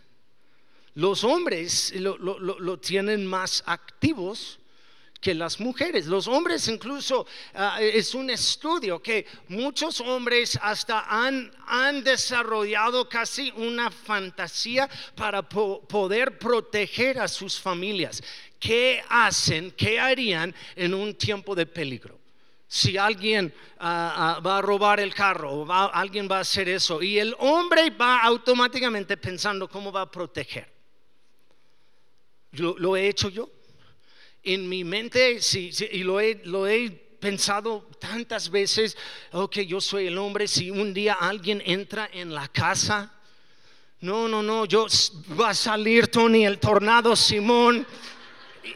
Los 0.94 1.24
hombres 1.24 1.92
lo, 1.96 2.16
lo 2.18 2.78
tienen 2.78 3.26
más 3.26 3.62
activos 3.66 4.59
que 5.20 5.34
las 5.34 5.60
mujeres. 5.60 6.06
Los 6.06 6.26
hombres 6.26 6.66
incluso 6.68 7.26
ah, 7.54 7.78
es 7.80 8.14
un 8.14 8.30
estudio 8.30 9.02
que 9.02 9.26
muchos 9.48 10.00
hombres 10.00 10.58
hasta 10.62 11.04
han, 11.08 11.52
han 11.66 12.02
desarrollado 12.02 13.08
casi 13.08 13.52
una 13.56 13.90
fantasía 13.90 14.88
para 15.14 15.42
poder 15.42 16.38
proteger 16.38 17.18
a 17.18 17.28
sus 17.28 17.60
familias. 17.60 18.22
¿Qué 18.58 19.02
hacen? 19.08 19.70
¿Qué 19.72 20.00
harían 20.00 20.54
en 20.74 20.94
un 20.94 21.14
tiempo 21.14 21.54
de 21.54 21.66
peligro? 21.66 22.18
Si 22.66 22.96
alguien 22.96 23.52
ah, 23.78 24.36
ah, 24.36 24.40
va 24.40 24.58
a 24.58 24.62
robar 24.62 25.00
el 25.00 25.12
carro 25.12 25.52
o 25.52 25.72
alguien 25.72 26.28
va 26.30 26.38
a 26.38 26.40
hacer 26.40 26.68
eso 26.68 27.02
y 27.02 27.18
el 27.18 27.34
hombre 27.40 27.90
va 27.90 28.22
automáticamente 28.22 29.16
pensando 29.16 29.68
cómo 29.68 29.90
va 29.90 30.02
a 30.02 30.10
proteger. 30.10 30.70
lo 32.52 32.96
he 32.96 33.08
hecho 33.08 33.28
yo 33.28 33.59
en 34.42 34.68
mi 34.68 34.84
mente, 34.84 35.40
sí, 35.42 35.70
y 35.92 36.02
lo 36.02 36.20
he, 36.20 36.40
lo 36.44 36.66
he 36.66 36.90
pensado 36.90 37.86
tantas 37.98 38.50
veces, 38.50 38.96
ok, 39.32 39.58
yo 39.60 39.80
soy 39.80 40.06
el 40.06 40.18
hombre, 40.18 40.48
si 40.48 40.70
un 40.70 40.94
día 40.94 41.14
alguien 41.20 41.62
entra 41.64 42.08
en 42.12 42.32
la 42.32 42.48
casa, 42.48 43.12
no, 44.00 44.28
no, 44.28 44.42
no, 44.42 44.64
yo 44.64 44.86
va 45.38 45.50
a 45.50 45.54
salir 45.54 46.08
Tony 46.08 46.46
el 46.46 46.58
tornado 46.58 47.14
Simón 47.14 47.86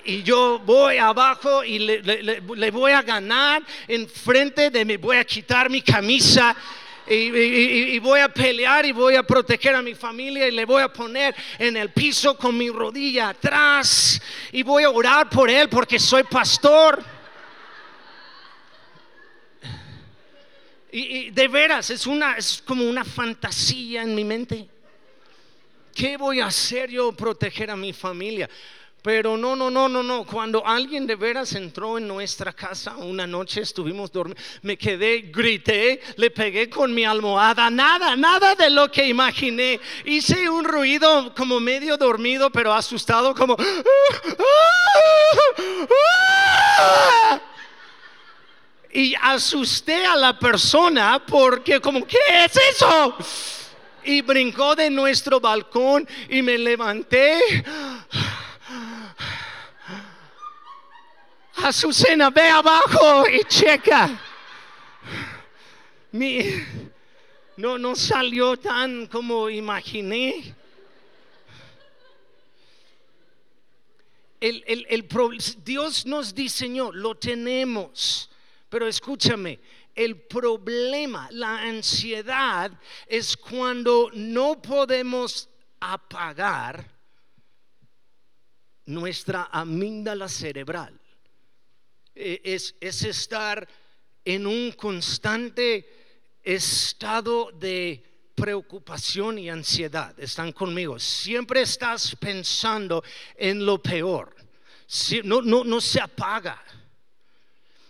y 0.04 0.22
yo 0.22 0.58
voy 0.58 0.98
abajo 0.98 1.64
y 1.64 1.78
le, 1.78 2.22
le, 2.22 2.70
voy 2.70 2.92
a 2.92 3.00
ganar 3.00 3.62
enfrente 3.88 4.68
de 4.68 4.84
mí, 4.84 4.98
voy 4.98 5.16
a 5.16 5.24
quitar 5.24 5.70
mi 5.70 5.80
camisa 5.80 6.54
y, 7.06 7.98
voy 7.98 8.20
a 8.20 8.28
pelear 8.28 8.86
y 8.86 8.92
voy 8.92 9.14
a 9.14 9.22
proteger 9.22 9.74
a 9.74 9.82
mi 9.82 9.94
familia 9.94 10.48
y 10.48 10.52
le 10.52 10.64
voy 10.64 10.82
a 10.82 10.92
poner 10.92 11.34
en 11.58 11.76
el 11.76 11.90
piso 11.90 12.36
con 12.36 12.56
mi 12.56 12.70
rodilla 12.70 13.30
atrás 13.30 14.20
y 14.52 14.62
voy 14.62 14.84
a 14.84 14.90
orar 14.90 15.28
por 15.28 15.50
él 15.50 15.68
porque 15.68 15.98
soy 15.98 16.22
pastor. 16.22 17.02
Y, 20.90 21.30
de 21.30 21.48
veras, 21.48 21.90
es, 21.90 22.06
una, 22.06 22.36
es 22.36 22.62
como 22.64 22.88
una 22.88 23.04
fantasía 23.04 24.02
en 24.02 24.14
mi 24.14 24.24
mente. 24.24 24.68
¿Qué 25.92 26.16
voy 26.16 26.40
a 26.40 26.46
hacer 26.46 26.90
yo 26.90 27.12
proteger 27.12 27.70
a 27.70 27.76
mi 27.76 27.92
familia? 27.92 28.48
Pero 29.04 29.36
no, 29.36 29.54
no, 29.54 29.70
no, 29.70 29.86
no, 29.86 30.02
no. 30.02 30.24
Cuando 30.24 30.66
alguien 30.66 31.06
de 31.06 31.14
veras 31.14 31.52
entró 31.52 31.98
en 31.98 32.08
nuestra 32.08 32.54
casa 32.54 32.96
una 32.96 33.26
noche, 33.26 33.60
estuvimos 33.60 34.10
dormidos, 34.10 34.42
me 34.62 34.78
quedé, 34.78 35.30
grité, 35.30 36.00
le 36.16 36.30
pegué 36.30 36.70
con 36.70 36.94
mi 36.94 37.04
almohada, 37.04 37.68
nada, 37.68 38.16
nada 38.16 38.54
de 38.54 38.70
lo 38.70 38.90
que 38.90 39.06
imaginé. 39.06 39.78
Hice 40.06 40.48
un 40.48 40.64
ruido 40.64 41.34
como 41.34 41.60
medio 41.60 41.98
dormido, 41.98 42.48
pero 42.48 42.72
asustado, 42.72 43.34
como... 43.34 43.58
Y 48.90 49.14
asusté 49.20 50.06
a 50.06 50.16
la 50.16 50.38
persona 50.38 51.22
porque 51.26 51.78
como, 51.78 52.06
¿qué 52.06 52.16
es 52.46 52.58
eso? 52.70 53.18
Y 54.04 54.22
brincó 54.22 54.74
de 54.74 54.88
nuestro 54.88 55.40
balcón 55.40 56.08
y 56.30 56.40
me 56.40 56.56
levanté 56.56 57.38
Azucena, 61.64 62.28
ve 62.28 62.42
abajo 62.50 63.26
y 63.26 63.42
checa. 63.44 64.20
Mi, 66.12 66.44
no, 67.56 67.78
no 67.78 67.96
salió 67.96 68.58
tan 68.58 69.06
como 69.06 69.48
imaginé. 69.48 70.54
El, 74.38 74.62
el, 74.66 74.86
el, 74.90 75.08
Dios 75.64 76.04
nos 76.04 76.34
diseñó, 76.34 76.92
lo 76.92 77.14
tenemos. 77.14 78.28
Pero 78.68 78.86
escúchame, 78.86 79.58
el 79.94 80.20
problema, 80.20 81.28
la 81.30 81.62
ansiedad 81.62 82.72
es 83.06 83.38
cuando 83.38 84.10
no 84.12 84.60
podemos 84.60 85.48
apagar 85.80 86.90
nuestra 88.84 89.48
amígdala 89.50 90.28
cerebral. 90.28 91.00
E, 92.14 92.40
es, 92.44 92.74
estar 92.80 93.66
en 94.24 94.46
un 94.46 94.72
constante 94.72 95.86
estado 96.42 97.50
de 97.52 98.02
preocupación 98.34 99.38
y 99.38 99.50
ansiedad. 99.50 100.18
Están 100.18 100.52
conmigo. 100.52 100.98
Siempre 100.98 101.62
estás 101.62 102.16
pensando 102.16 103.02
en 103.36 103.64
lo 103.64 103.82
peor. 103.82 104.34
No, 105.24 105.42
no, 105.42 105.64
no 105.64 105.80
se 105.80 106.00
apaga. 106.00 106.62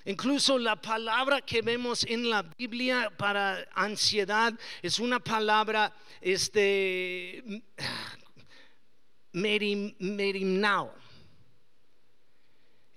Incluso 0.07 0.59
la 0.59 0.77
palabra 0.77 1.41
que 1.41 1.63
vemos 1.63 2.05
en 2.05 2.29
la 2.29 2.43
Biblia 2.43 3.11
para 3.17 3.67
ansiedad 3.75 4.53
es 4.83 4.99
una 4.99 5.19
palabra 5.19 5.95
este 6.21 7.43
merim, 9.33 9.95
merimnao 9.99 11.04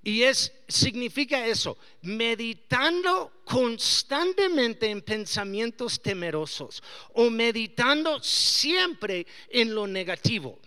y 0.07 0.23
es, 0.23 0.53
significa 0.69 1.45
eso, 1.45 1.77
meditando 2.03 3.41
constantemente 3.43 4.89
en 4.89 5.01
pensamientos 5.01 6.01
temerosos 6.01 6.81
o 7.13 7.29
meditando 7.29 8.23
siempre 8.23 9.27
en 9.49 9.75
lo 9.75 9.85
negativo. 9.85 10.59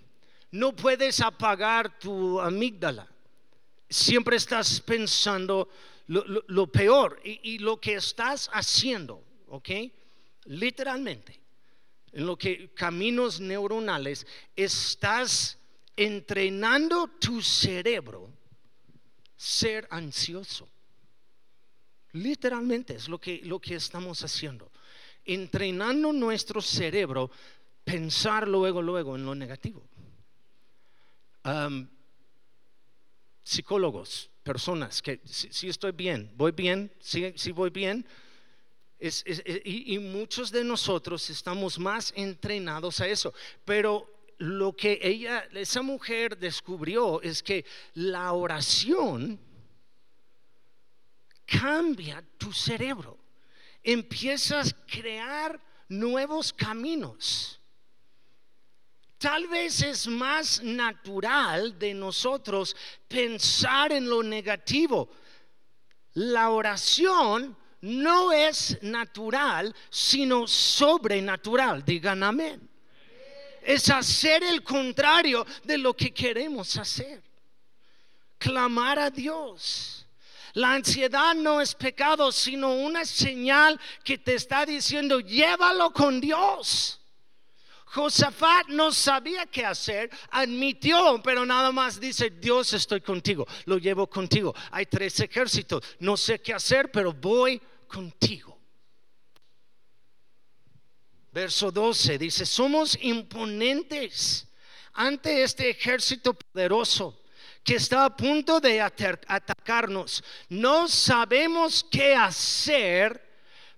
No 0.50 0.76
puedes 0.76 1.22
apagar 1.22 1.98
tu 1.98 2.38
amígdala. 2.38 3.08
Siempre 3.88 4.36
estás 4.36 4.78
pensando 4.82 5.70
lo, 6.06 6.66
peor 6.66 7.18
y, 7.24 7.54
y, 7.54 7.58
lo 7.60 7.80
que 7.80 7.94
estás 7.94 8.50
haciendo, 8.52 9.24
¿ok? 9.48 9.70
Literalmente, 10.44 11.40
en 12.12 12.26
lo 12.26 12.36
que 12.36 12.74
caminos 12.74 13.40
neuronales, 13.40 14.26
estás 14.54 15.56
entrenando 15.96 17.08
tu 17.18 17.40
cerebro 17.40 18.38
ser 19.40 19.88
ansioso. 19.90 20.68
Literalmente 22.12 22.94
es 22.96 23.08
lo 23.08 23.18
que, 23.18 23.40
lo 23.44 23.58
que 23.58 23.74
estamos 23.74 24.22
haciendo. 24.22 24.70
Entrenando 25.24 26.12
nuestro 26.12 26.60
cerebro, 26.60 27.30
pensar 27.82 28.46
luego, 28.46 28.82
luego 28.82 29.16
en 29.16 29.24
lo 29.24 29.34
negativo. 29.34 29.82
psicólogos, 33.42 34.28
personas 34.42 35.00
que 35.00 35.22
si, 35.24 35.70
estoy 35.70 35.92
bien, 35.92 36.30
voy 36.36 36.52
bien, 36.52 36.92
si, 37.00 37.50
voy 37.52 37.70
bien, 37.70 38.06
y, 38.98 39.94
y, 39.94 39.98
muchos 39.98 40.50
de 40.50 40.64
nosotros 40.64 41.30
estamos 41.30 41.78
más 41.78 42.12
entrenados 42.14 43.00
a 43.00 43.08
eso. 43.08 43.32
Pero 43.64 44.06
lo 44.40 44.74
que 44.74 44.98
ella, 45.02 45.46
esa 45.52 45.82
mujer 45.82 46.38
descubrió 46.38 47.20
es 47.20 47.42
que 47.42 47.64
la 47.92 48.32
oración 48.32 49.38
cambia 51.44 52.24
tu 52.38 52.50
cerebro. 52.50 53.18
Empiezas 53.82 54.72
a 54.72 54.86
crear 54.86 55.60
nuevos 55.90 56.54
caminos. 56.54 57.60
Tal 59.18 59.46
vez 59.46 59.82
es 59.82 60.06
más 60.06 60.62
natural 60.62 61.78
de 61.78 61.92
nosotros 61.92 62.74
pensar 63.08 63.92
en 63.92 64.08
lo 64.08 64.22
negativo. 64.22 65.10
La 66.14 66.48
oración 66.48 67.54
no 67.82 68.32
es 68.32 68.82
natural, 68.82 69.74
sino 69.90 70.46
sobrenatural. 70.46 71.84
Digan 71.84 72.22
amén 72.22 72.69
es 73.72 73.88
hacer 73.90 74.42
el 74.42 74.62
contrario 74.62 75.46
de 75.64 75.78
lo 75.78 75.94
que 75.94 76.12
queremos 76.12 76.76
hacer. 76.76 77.22
Clamar 78.38 78.98
a 78.98 79.10
Dios. 79.10 80.06
La 80.54 80.74
ansiedad 80.74 81.34
no 81.34 81.60
es 81.60 81.74
pecado, 81.74 82.32
sino 82.32 82.74
una 82.74 83.04
señal 83.04 83.78
que 84.02 84.18
te 84.18 84.34
está 84.34 84.66
diciendo, 84.66 85.20
llévalo 85.20 85.92
con 85.92 86.20
Dios. 86.20 87.00
Josafat 87.84 88.68
no 88.68 88.92
sabía 88.92 89.46
qué 89.46 89.64
hacer, 89.64 90.10
admitió, 90.30 91.20
pero 91.22 91.44
nada 91.44 91.72
más 91.72 91.98
dice, 91.98 92.30
Dios 92.30 92.72
estoy 92.72 93.00
contigo, 93.00 93.46
lo 93.64 93.78
llevo 93.78 94.08
contigo. 94.08 94.54
Hay 94.70 94.86
tres 94.86 95.18
ejércitos, 95.20 95.84
no 95.98 96.16
sé 96.16 96.40
qué 96.40 96.54
hacer, 96.54 96.90
pero 96.90 97.12
voy 97.12 97.60
contigo. 97.88 98.49
Verso 101.32 101.70
12 101.70 102.18
dice, 102.18 102.44
somos 102.44 102.98
imponentes 103.00 104.46
ante 104.92 105.42
este 105.42 105.70
ejército 105.70 106.34
poderoso 106.34 107.20
que 107.62 107.76
está 107.76 108.04
a 108.04 108.16
punto 108.16 108.58
de 108.60 108.80
atacarnos. 108.80 110.24
No 110.48 110.88
sabemos 110.88 111.86
qué 111.88 112.14
hacer, 112.14 113.22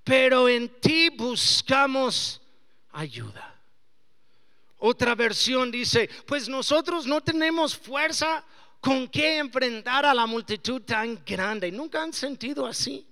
pero 0.02 0.48
en 0.48 0.68
ti 0.80 1.10
buscamos 1.10 2.40
ayuda. 2.92 3.60
Otra 4.78 5.14
versión 5.14 5.70
dice, 5.70 6.08
pues 6.26 6.48
nosotros 6.48 7.06
no 7.06 7.20
tenemos 7.20 7.76
fuerza 7.76 8.44
con 8.80 9.06
qué 9.08 9.38
enfrentar 9.38 10.04
a 10.04 10.14
la 10.14 10.26
multitud 10.26 10.82
tan 10.82 11.22
grande. 11.24 11.70
¿Nunca 11.70 12.02
han 12.02 12.12
sentido 12.12 12.66
así? 12.66 13.06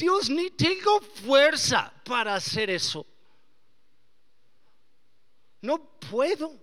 Dios, 0.00 0.30
ni 0.30 0.48
tengo 0.48 0.98
fuerza 1.02 1.92
para 2.04 2.34
hacer 2.34 2.70
eso. 2.70 3.06
No 5.60 5.78
puedo. 5.78 6.58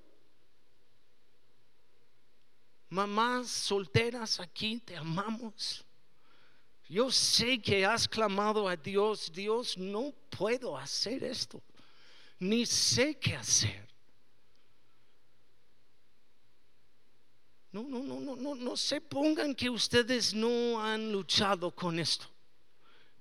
Mamás 2.90 3.48
solteras 3.48 4.40
aquí, 4.40 4.80
te 4.80 4.98
amamos. 4.98 5.86
Yo 6.90 7.12
sé 7.12 7.62
que 7.62 7.86
has 7.86 8.08
clamado 8.08 8.68
a 8.68 8.76
Dios, 8.76 9.32
Dios, 9.32 9.78
no 9.78 10.12
puedo 10.32 10.76
hacer 10.76 11.24
esto. 11.24 11.62
Ni 12.40 12.66
sé 12.66 13.20
qué 13.20 13.36
hacer. 13.36 13.88
No, 17.72 17.84
no, 17.84 18.00
no, 18.00 18.20
no, 18.20 18.36
no, 18.36 18.56
no 18.56 18.76
se 18.76 19.00
pongan 19.00 19.54
que 19.54 19.70
ustedes 19.70 20.34
no 20.34 20.82
han 20.82 21.12
luchado 21.12 21.70
con 21.70 22.00
esto 22.00 22.37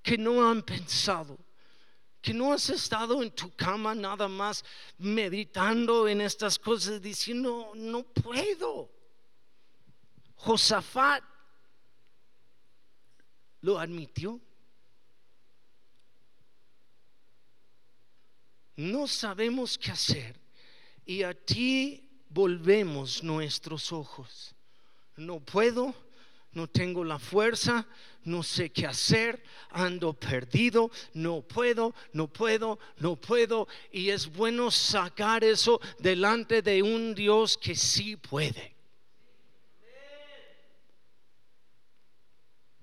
que 0.07 0.17
no 0.17 0.49
han 0.49 0.63
pensado, 0.63 1.37
que 2.23 2.33
no 2.33 2.53
has 2.53 2.71
estado 2.71 3.25
en 3.25 3.31
tu 3.33 3.51
cama 3.57 3.93
nada 3.93 4.29
más 4.29 4.65
meditando 4.99 6.07
en 6.07 6.21
estas 6.21 6.61
cosas, 6.61 7.03
diciendo, 7.03 7.73
no 7.75 8.05
puedo. 8.05 8.89
Josafat 10.37 11.25
lo 13.63 13.81
admitió. 13.81 14.41
No 18.77 19.09
sabemos 19.09 19.77
qué 19.77 19.91
hacer 19.91 20.39
y 21.05 21.25
a 21.25 21.35
ti 21.35 22.09
volvemos 22.29 23.25
nuestros 23.25 23.91
ojos. 23.91 24.55
No 25.17 25.41
puedo, 25.41 25.93
no 26.53 26.69
tengo 26.69 27.03
la 27.03 27.19
fuerza, 27.19 27.89
no 28.27 28.43
sé 28.43 28.71
qué 28.71 28.87
hacer, 28.87 29.43
ando 29.71 30.13
perdido, 30.13 30.91
no 31.15 31.43
puedo, 31.43 31.95
no 32.13 32.29
puedo, 32.29 32.79
no 32.99 33.17
puedo. 33.17 33.69
Y 33.91 34.11
es 34.11 34.31
bueno 34.31 34.71
sacar 34.71 35.45
eso 35.45 35.81
delante 35.99 36.61
de 36.61 36.83
un 36.83 37.15
Dios 37.15 37.57
que 37.57 37.75
sí 37.75 38.17
puede. 38.17 38.75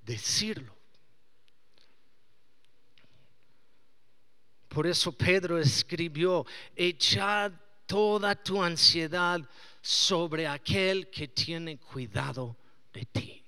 Decirlo. 0.02 0.76
Por 4.70 4.88
eso 4.88 5.12
Pedro 5.12 5.60
escribió, 5.60 6.46
echad 6.76 7.52
toda 7.86 8.36
tu 8.36 8.62
ansiedad 8.62 9.39
sobre 9.82 10.48
aquel 10.48 11.10
que 11.10 11.28
tiene 11.28 11.78
cuidado 11.78 12.58
de 12.91 13.06
ti. 13.06 13.43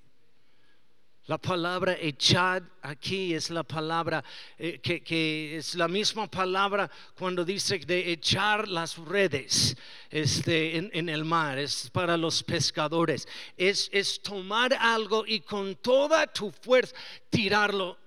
La 1.28 1.38
palabra 1.38 1.96
echad 2.00 2.62
aquí 2.82 3.34
es 3.34 3.50
la 3.50 3.64
palabra 3.64 4.22
eh, 4.56 4.78
que, 4.78 5.56
es 5.56 5.74
la 5.74 5.88
misma 5.88 6.30
palabra 6.30 6.88
cuando 7.18 7.44
dice 7.44 7.80
de 7.80 8.12
echar 8.12 8.68
las 8.68 8.96
redes 8.96 9.76
este, 10.08 10.76
en, 10.76 11.08
el 11.08 11.24
mar, 11.24 11.58
es 11.58 11.90
para 11.90 12.16
los 12.16 12.44
pescadores. 12.44 13.26
Es, 13.56 13.90
es 13.92 14.22
tomar 14.22 14.72
algo 14.74 15.24
y 15.26 15.40
con 15.40 15.74
toda 15.74 16.28
tu 16.28 16.52
fuerza 16.52 16.94
tirarlo, 17.28 17.98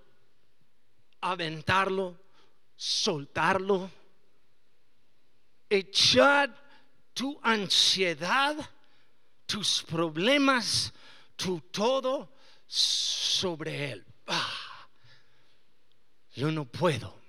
aventarlo, 1.20 2.16
soltarlo. 2.78 3.92
Echad 5.70 6.52
tu 7.14 7.38
ansiedad, 7.44 8.56
tus 9.46 9.84
problemas, 9.84 10.94
tu 11.36 11.60
todo 11.70 12.39
sobre 12.70 13.92
él. 13.92 14.06
Ah, 14.28 14.88
yo 16.36 16.52
no 16.52 16.66
puedo. 16.66 17.20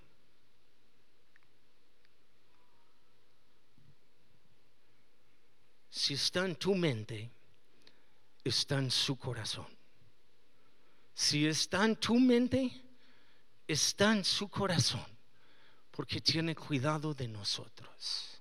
Si 5.89 6.15
está 6.15 6.45
en 6.45 6.57
tu 6.57 6.75
mente, 6.75 7.31
está 8.45 8.79
en 8.79 8.91
su 8.91 9.17
corazón. 9.17 9.67
Si 11.15 11.47
está 11.47 11.85
en 11.85 11.97
tu 11.97 12.21
mente, 12.21 12.71
está 13.67 14.13
en 14.13 14.25
su 14.25 14.49
corazón, 14.49 15.07
porque 15.91 16.21
tiene 16.21 16.55
cuidado 16.55 17.15
de 17.15 17.29
nosotros. 17.29 18.40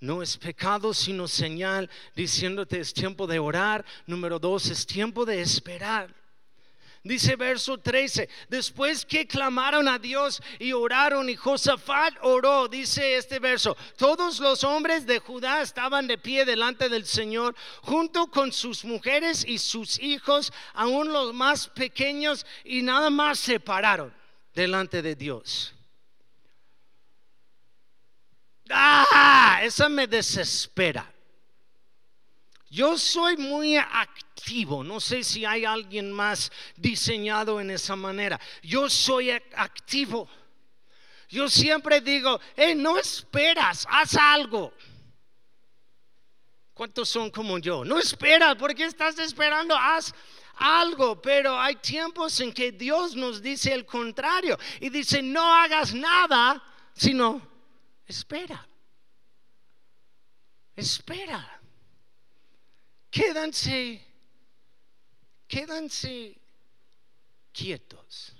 No 0.00 0.22
es 0.22 0.38
pecado, 0.38 0.94
sino 0.94 1.28
señal 1.28 1.90
diciéndote 2.16 2.80
es 2.80 2.94
tiempo 2.94 3.26
de 3.26 3.38
orar. 3.38 3.84
Número 4.06 4.38
dos, 4.38 4.66
es 4.70 4.86
tiempo 4.86 5.26
de 5.26 5.42
esperar. 5.42 6.14
Dice 7.02 7.36
verso 7.36 7.78
13, 7.78 8.28
después 8.50 9.06
que 9.06 9.26
clamaron 9.26 9.88
a 9.88 9.98
Dios 9.98 10.42
y 10.58 10.72
oraron 10.72 11.30
y 11.30 11.34
Josafat 11.34 12.12
oró, 12.20 12.68
dice 12.68 13.16
este 13.16 13.38
verso, 13.38 13.74
todos 13.96 14.38
los 14.38 14.64
hombres 14.64 15.06
de 15.06 15.18
Judá 15.18 15.62
estaban 15.62 16.06
de 16.06 16.18
pie 16.18 16.44
delante 16.44 16.90
del 16.90 17.06
Señor, 17.06 17.56
junto 17.80 18.26
con 18.26 18.52
sus 18.52 18.84
mujeres 18.84 19.46
y 19.48 19.56
sus 19.56 19.98
hijos, 19.98 20.52
aún 20.74 21.10
los 21.10 21.32
más 21.32 21.68
pequeños, 21.68 22.44
y 22.64 22.82
nada 22.82 23.08
más 23.08 23.38
se 23.38 23.60
pararon 23.60 24.12
delante 24.54 25.00
de 25.00 25.14
Dios. 25.14 25.72
Ah, 28.70 29.60
esa 29.62 29.88
me 29.88 30.06
desespera. 30.06 31.12
Yo 32.70 32.96
soy 32.96 33.36
muy 33.36 33.76
activo, 33.76 34.84
no 34.84 35.00
sé 35.00 35.24
si 35.24 35.44
hay 35.44 35.64
alguien 35.64 36.12
más 36.12 36.52
diseñado 36.76 37.60
en 37.60 37.70
esa 37.70 37.96
manera. 37.96 38.40
Yo 38.62 38.88
soy 38.88 39.30
activo. 39.30 40.28
Yo 41.28 41.48
siempre 41.48 42.00
digo, 42.00 42.40
hey, 42.56 42.74
no 42.76 42.96
esperas, 42.96 43.86
haz 43.90 44.16
algo. 44.16 44.72
¿Cuántos 46.72 47.08
son 47.08 47.30
como 47.30 47.58
yo? 47.58 47.84
No 47.84 47.98
esperas, 47.98 48.54
¿por 48.54 48.74
qué 48.74 48.84
estás 48.84 49.18
esperando? 49.18 49.76
Haz 49.76 50.14
algo, 50.54 51.20
pero 51.20 51.58
hay 51.58 51.74
tiempos 51.76 52.38
en 52.40 52.52
que 52.52 52.70
Dios 52.70 53.16
nos 53.16 53.42
dice 53.42 53.72
el 53.72 53.84
contrario 53.84 54.58
y 54.80 54.90
dice, 54.90 55.22
no 55.22 55.54
hagas 55.54 55.92
nada, 55.92 56.62
sino 56.94 57.49
espera. 58.10 58.68
Espera. 60.76 61.60
Quédanse, 63.10 64.00
quédanse 65.48 66.36
quietos. 67.52 68.34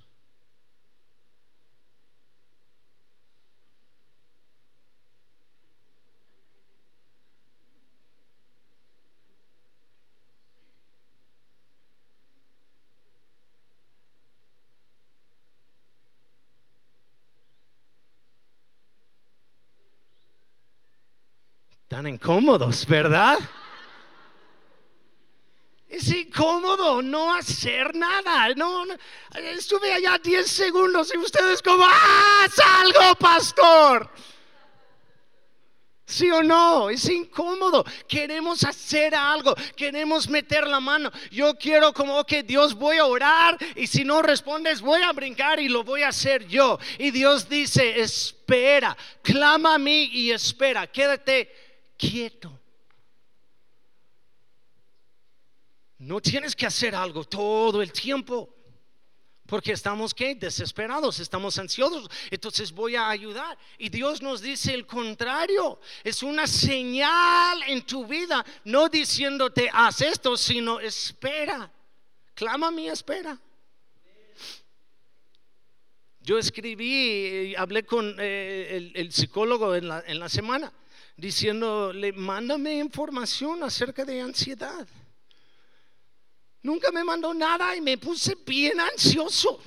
Tan 21.91 22.07
incómodos, 22.07 22.87
¿verdad? 22.87 23.37
Es 25.89 26.07
incómodo 26.07 27.03
no 27.03 27.35
hacer 27.35 27.97
nada. 27.97 28.55
No, 28.55 28.85
estuve 29.35 29.93
allá 29.93 30.17
10 30.23 30.49
segundos 30.49 31.13
y 31.13 31.19
ustedes 31.19 31.61
como, 31.61 31.85
¡ah! 31.85 32.47
¡Salgo, 32.49 33.17
pastor! 33.17 34.09
¿Sí 36.07 36.31
o 36.31 36.45
no? 36.45 36.91
Es 36.91 37.11
incómodo. 37.11 37.85
Queremos 38.07 38.63
hacer 38.63 39.13
algo. 39.13 39.57
Queremos 39.75 40.29
meter 40.29 40.69
la 40.69 40.79
mano. 40.79 41.11
Yo 41.33 41.57
quiero 41.59 41.93
como 41.93 42.23
que 42.23 42.45
Dios 42.45 42.73
voy 42.73 42.99
a 42.99 43.07
orar 43.07 43.59
y 43.75 43.89
si 43.89 44.05
no 44.05 44.23
respondes 44.23 44.81
voy 44.81 45.03
a 45.03 45.11
brincar 45.11 45.59
y 45.59 45.69
lo 45.69 45.83
voy 45.83 46.03
a 46.03 46.09
hacer 46.11 46.47
yo. 46.47 46.79
Y 46.99 47.11
Dios 47.11 47.49
dice, 47.49 48.01
espera, 48.01 48.97
clama 49.23 49.75
a 49.75 49.79
mí 49.79 50.09
y 50.13 50.31
espera. 50.31 50.87
Quédate 50.87 51.70
quieto. 52.01 52.59
No 55.99 56.21
tienes 56.21 56.57
que 56.57 56.67
hacer 56.67 56.95
algo 56.95 57.25
todo 57.25 57.83
el 57.83 57.93
tiempo. 57.93 58.57
Porque 59.47 59.73
estamos 59.73 60.15
que 60.15 60.37
desesperados, 60.37 61.19
estamos 61.19 61.59
ansiosos. 61.59 62.09
Entonces 62.31 62.71
voy 62.71 62.95
a 62.95 63.09
ayudar. 63.09 63.59
Y 63.79 63.89
Dios 63.89 64.23
nos 64.23 64.41
dice 64.41 64.73
el 64.73 64.87
contrario. 64.87 65.81
Es 66.05 66.23
una 66.23 66.47
señal 66.47 67.61
en 67.67 67.83
tu 67.83 68.07
vida, 68.07 68.45
no 68.65 68.89
diciéndote 68.89 69.69
haz 69.73 70.03
esto, 70.03 70.37
sino 70.37 70.79
espera. 70.79 71.71
Clama 72.35 72.69
a 72.69 72.71
mí, 72.71 72.89
espera. 72.89 73.39
Yo 76.21 76.39
escribí, 76.39 77.57
hablé 77.57 77.83
con 77.83 78.15
eh, 78.21 78.93
el, 78.95 79.13
psicólogo 79.13 79.75
en 79.75 80.21
la 80.21 80.29
semana 80.29 80.73
diciéndole, 81.21 82.13
mándame 82.13 82.75
información 82.75 83.63
acerca 83.63 84.05
de 84.05 84.21
ansiedad. 84.21 84.87
Nunca 86.63 86.91
me 86.91 87.05
mandó 87.05 87.33
nada 87.33 87.77
y 87.77 87.81
me 87.81 87.99
puse 87.99 88.37
bien 88.47 88.81
ansioso. 88.81 89.61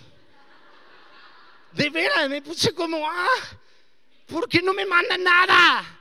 De 1.72 1.90
veras, 1.90 2.30
me 2.30 2.42
puse 2.42 2.74
como, 2.74 3.08
ah, 3.08 3.28
¿por 4.28 4.48
qué 4.48 4.62
no 4.62 4.74
me 4.74 4.86
manda 4.86 5.18
nada? 5.18 6.00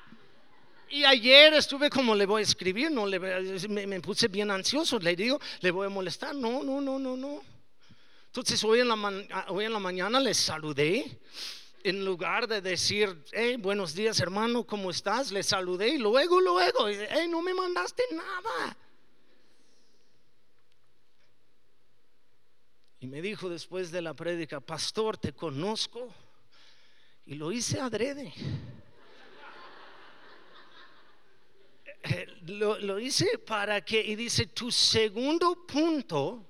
Y 0.90 1.04
ayer 1.04 1.54
estuve 1.54 1.88
como 1.88 2.14
le 2.14 2.26
voy 2.26 2.40
a 2.40 2.44
escribir, 2.44 2.90
no 2.90 3.06
le, 3.06 3.18
me, 3.18 4.00
puse 4.00 4.28
bien 4.28 4.50
ansioso, 4.50 4.98
le 4.98 5.16
digo, 5.16 5.40
le 5.60 5.70
voy 5.70 5.86
a 5.86 5.90
molestar, 5.90 6.34
no, 6.34 6.62
no, 6.62 6.80
no, 6.82 6.98
no, 6.98 7.16
no. 7.16 7.42
Entonces 8.26 8.62
hoy 8.64 8.80
en 8.80 8.88
la, 8.88 9.46
hoy 9.48 9.64
en 9.64 9.72
la 9.72 9.78
mañana 9.78 10.20
le 10.20 10.34
saludé 10.34 11.18
en 11.84 12.04
lugar 12.04 12.46
de 12.46 12.60
decir, 12.60 13.24
hey, 13.32 13.56
buenos 13.56 13.94
días 13.94 14.20
hermano, 14.20 14.64
¿cómo 14.64 14.90
estás? 14.90 15.32
Le 15.32 15.42
saludé 15.42 15.88
y 15.88 15.98
luego, 15.98 16.40
luego, 16.40 16.88
hey, 16.88 17.26
no 17.28 17.42
me 17.42 17.54
mandaste 17.54 18.02
nada. 18.12 18.76
Y 23.00 23.06
me 23.08 23.20
dijo 23.20 23.48
después 23.48 23.90
de 23.90 24.00
la 24.00 24.14
prédica, 24.14 24.60
pastor, 24.60 25.18
te 25.18 25.32
conozco. 25.32 26.08
Y 27.26 27.34
lo 27.34 27.50
hice 27.52 27.80
adrede. 27.80 28.32
Eh, 32.04 32.26
lo, 32.46 32.80
lo 32.80 32.98
hice 32.98 33.38
para 33.38 33.80
que, 33.80 34.04
y 34.04 34.16
dice, 34.16 34.46
tu 34.46 34.72
segundo 34.72 35.64
punto 35.64 36.44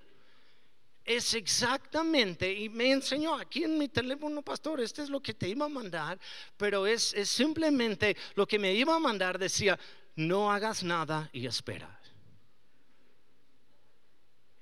es 1.05 1.35
exactamente, 1.35 2.53
y 2.53 2.69
me 2.69 2.93
enseñó 2.93 3.35
aquí 3.35 3.65
en 3.65 3.77
mi 3.79 3.89
teléfono, 3.89 4.43
pastor, 4.43 4.81
este 4.81 5.03
es 5.03 5.11
lo 5.11 5.21
que 5.21 5.35
te 5.35 5.49
iba 5.49 5.67
a 5.67 5.69
mandar, 5.69 6.19
pero 6.57 6.87
es, 6.87 7.13
es 7.15 7.29
simplemente 7.29 8.17
lo 8.35 8.47
que 8.47 8.59
me 8.59 8.73
iba 8.75 8.95
a 8.95 9.01
mandar, 9.01 9.39
decía, 9.39 9.79
no 10.17 10.51
hagas 10.53 10.83
nada 10.83 11.29
y 11.33 11.47
espera. 11.47 11.99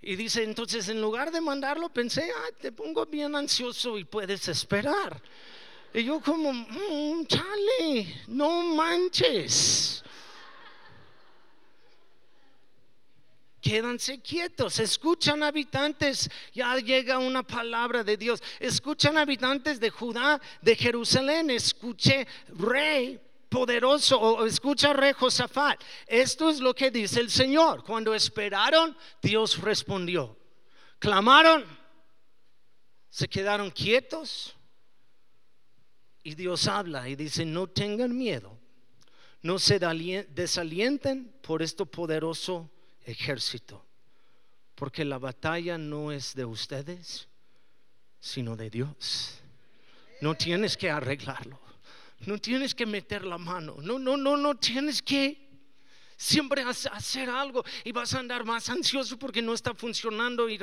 Y 0.03 0.17
dice, 0.17 0.43
entonces 0.45 0.89
en 0.89 1.01
lugar 1.01 1.31
de 1.31 1.43
mandarlo, 1.43 1.91
pensé, 1.91 2.33
te 2.59 2.73
pongo 2.73 3.05
bien 3.05 3.37
ansioso 3.37 3.99
y 3.99 4.05
puedes 4.05 4.49
esperar. 4.49 5.21
Y 5.93 6.05
yo 6.05 6.21
como, 6.21 6.53
mm, 6.53 7.27
chale, 7.27 8.23
no 8.29 8.63
manches. 8.63 10.03
Quédanse 13.71 14.21
quietos, 14.21 14.81
escuchan 14.81 15.45
habitantes, 15.45 16.29
ya 16.53 16.75
llega 16.79 17.21
una 17.21 17.45
palabra 17.45 18.03
de 18.03 18.17
Dios, 18.17 18.43
escuchan 18.59 19.17
habitantes 19.17 19.79
de 19.79 19.91
Judá, 19.91 20.41
de 20.61 20.75
Jerusalén, 20.75 21.51
escuché 21.51 22.27
rey 22.49 23.21
poderoso, 23.49 24.21
o 24.21 24.45
escucha 24.45 24.93
rey 24.93 25.13
Josafat, 25.13 25.81
esto 26.09 26.51
es 26.51 26.59
lo 26.59 26.75
que 26.75 26.91
dice 26.91 27.21
el 27.21 27.31
Señor, 27.31 27.85
cuando 27.85 28.13
esperaron, 28.13 28.97
Dios 29.23 29.61
respondió, 29.61 30.37
clamaron, 30.99 31.65
se 33.09 33.29
quedaron 33.29 33.71
quietos 33.71 34.53
y 36.25 36.35
Dios 36.35 36.67
habla 36.67 37.09
y 37.09 37.15
dice, 37.15 37.45
no 37.45 37.69
tengan 37.69 38.19
miedo, 38.19 38.59
no 39.43 39.61
se 39.61 39.79
desalienten 39.79 41.33
por 41.41 41.63
esto 41.63 41.87
poderoso 41.87 42.69
ejército, 43.05 43.85
porque 44.75 45.05
la 45.05 45.19
batalla 45.19 45.79
no 45.79 46.13
es 46.13 46.35
de 46.35 46.45
ustedes, 46.45 47.29
sino 48.19 48.57
de 48.57 48.71
Dios. 48.71 49.39
No 50.21 50.35
tienes 50.35 50.77
que 50.77 50.91
arreglarlo, 50.91 51.59
no 52.27 52.39
tienes 52.39 52.75
que 52.75 52.87
meter 52.87 53.25
la 53.25 53.39
mano, 53.39 53.77
no, 53.81 53.99
no, 53.99 54.17
no, 54.17 54.37
no 54.37 54.55
tienes 54.57 55.03
que 55.03 55.49
siempre 56.17 56.63
hacer 56.63 57.31
algo 57.31 57.65
y 57.83 57.93
vas 57.93 58.13
a 58.13 58.19
andar 58.19 58.45
más 58.45 58.69
ansioso 58.69 59.19
porque 59.19 59.41
no 59.41 59.55
está 59.55 59.75
funcionando 59.75 60.49
y 60.51 60.59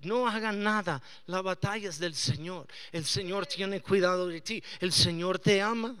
no 0.00 0.26
hagan 0.26 0.62
nada. 0.62 1.02
La 1.26 1.42
batalla 1.42 1.90
es 1.90 1.98
del 1.98 2.14
Señor. 2.14 2.66
El 2.90 3.04
Señor 3.04 3.46
tiene 3.46 3.82
cuidado 3.82 4.26
de 4.28 4.40
ti. 4.40 4.62
El 4.80 4.92
Señor 4.92 5.38
te 5.38 5.60
ama 5.60 5.94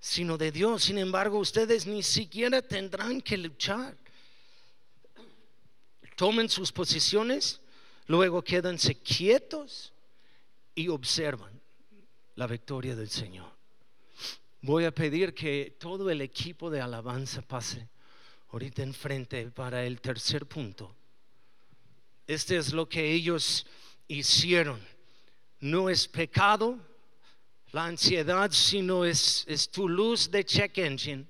sino 0.00 0.38
de 0.38 0.52
Dios. 0.52 0.84
Sin 0.84 0.98
embargo, 0.98 1.38
ustedes 1.38 1.86
ni 1.86 2.02
siquiera 2.02 2.62
tendrán 2.62 3.20
que 3.20 3.36
luchar. 3.36 3.96
Tomen 6.16 6.48
sus 6.48 6.72
posiciones, 6.72 7.60
luego 8.06 8.42
quédense 8.42 8.94
quietos 8.94 9.92
y 10.74 10.88
observan 10.88 11.60
la 12.36 12.46
victoria 12.46 12.96
del 12.96 13.10
Señor. 13.10 13.50
Voy 14.62 14.84
a 14.84 14.94
pedir 14.94 15.34
que 15.34 15.76
todo 15.78 16.10
el 16.10 16.20
equipo 16.22 16.70
de 16.70 16.80
alabanza 16.80 17.42
pase 17.42 17.88
ahorita 18.50 18.82
enfrente 18.82 19.50
para 19.50 19.84
el 19.84 20.00
tercer 20.00 20.46
punto. 20.46 20.94
Este 22.26 22.56
es 22.56 22.72
lo 22.72 22.88
que 22.88 23.12
ellos 23.12 23.66
hicieron. 24.08 24.80
No 25.60 25.88
es 25.88 26.08
pecado 26.08 26.78
la 27.76 27.84
ansiedad, 27.84 28.50
sino 28.52 29.04
es, 29.04 29.44
es 29.46 29.68
tu 29.68 29.86
luz 29.86 30.30
de 30.30 30.46
check 30.46 30.78
engine, 30.78 31.26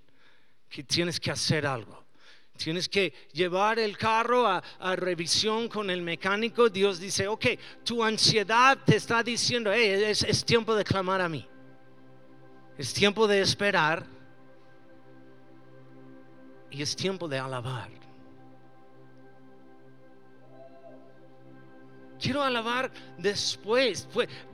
que 0.69 0.85
tienes 0.85 1.19
que 1.19 1.33
hacer 1.33 1.67
algo. 1.67 2.05
Tienes 2.57 2.89
que 2.89 3.13
llevar 3.33 3.81
el 3.81 3.99
carro 3.99 4.47
a, 4.47 4.63
revisión 4.95 5.69
con 5.69 5.91
el 5.91 6.03
mecánico. 6.03 6.69
Dios 6.69 7.01
dice, 7.01 7.27
ok, 7.27 7.47
tu 7.83 8.05
ansiedad 8.05 8.79
te 8.87 8.95
está 8.95 9.25
diciendo, 9.25 9.73
hey, 9.73 10.05
es, 10.07 10.23
es 10.23 10.45
tiempo 10.45 10.77
de 10.77 10.85
clamar 10.85 11.21
a 11.21 11.29
mí. 11.29 11.45
Es 12.79 12.95
tiempo 12.95 13.27
de 13.27 13.41
esperar. 13.41 14.07
Y 16.71 16.81
es 16.81 16.95
tiempo 16.95 17.27
de 17.27 17.41
alabar. 17.41 17.91
Quiero 22.21 22.43
alabar 22.43 22.91
después. 23.19 24.09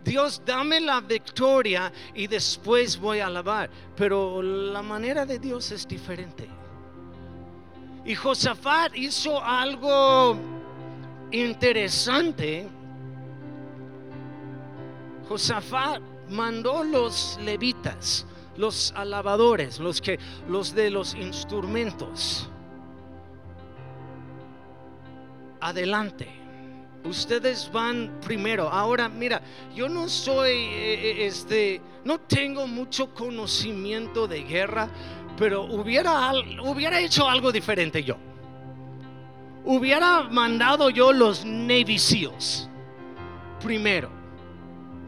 Dios, 0.05 0.43
dame 0.45 0.81
la 0.81 1.01
victoria 1.01 1.93
y 2.15 2.27
después 2.27 2.99
voy 2.99 3.21
a 3.21 3.27
alabar. 3.27 3.71
Pero 3.97 4.43
la 4.43 4.83
manera 4.83 5.25
de 5.27 5.39
Dios 5.39 5.71
es 5.71 5.87
diferente. 5.87 6.49
Y 8.05 8.15
Josafat 8.15 8.97
hizo 8.97 9.43
algo 9.43 10.37
interesante. 11.31 12.69
Josafat 15.29 16.03
mandó 16.29 16.83
los 16.83 17.39
levitas, 17.43 18.27
los 18.57 18.93
alabadores, 18.97 19.79
los 19.79 20.01
que 20.01 20.19
los 20.49 20.75
de 20.75 20.91
los 20.91 21.15
instrumentos. 21.15 22.49
Adelante 25.61 26.42
Ustedes 27.05 27.69
van 27.73 28.21
primero. 28.25 28.69
Ahora, 28.69 29.09
mira, 29.09 29.43
yo 29.75 29.89
no 29.89 30.09
soy, 30.09 30.53
eh, 30.53 30.95
eh, 30.95 31.27
este, 31.27 31.81
no 32.05 32.21
tengo 32.21 32.67
mucho 32.67 33.13
conocimiento 33.13 34.29
de 34.29 34.45
guerra, 34.45 34.89
pero 35.37 35.65
hubiera, 35.65 36.31
hubiera 36.63 37.01
hecho 37.01 37.29
algo 37.29 37.51
diferente 37.51 38.05
yo. 38.05 38.17
Hubiera 39.65 40.23
mandado 40.23 40.91
yo 40.91 41.13
los 41.13 41.45
Navy 41.45 41.99
primero. 43.61 44.11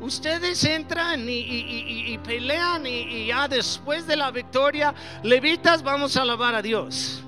Ustedes 0.01 0.65
entran 0.65 1.25
y, 1.29 2.19
pelean 2.25 2.87
y 2.87 3.27
ya 3.27 3.49
después 3.49 4.07
de 4.07 4.17
la 4.17 4.31
victoria, 4.31 4.95
levitas, 5.23 5.83
vamos 5.83 6.17
a 6.17 6.23
alabar 6.23 6.55
a 6.55 6.63
Dios. 6.63 7.25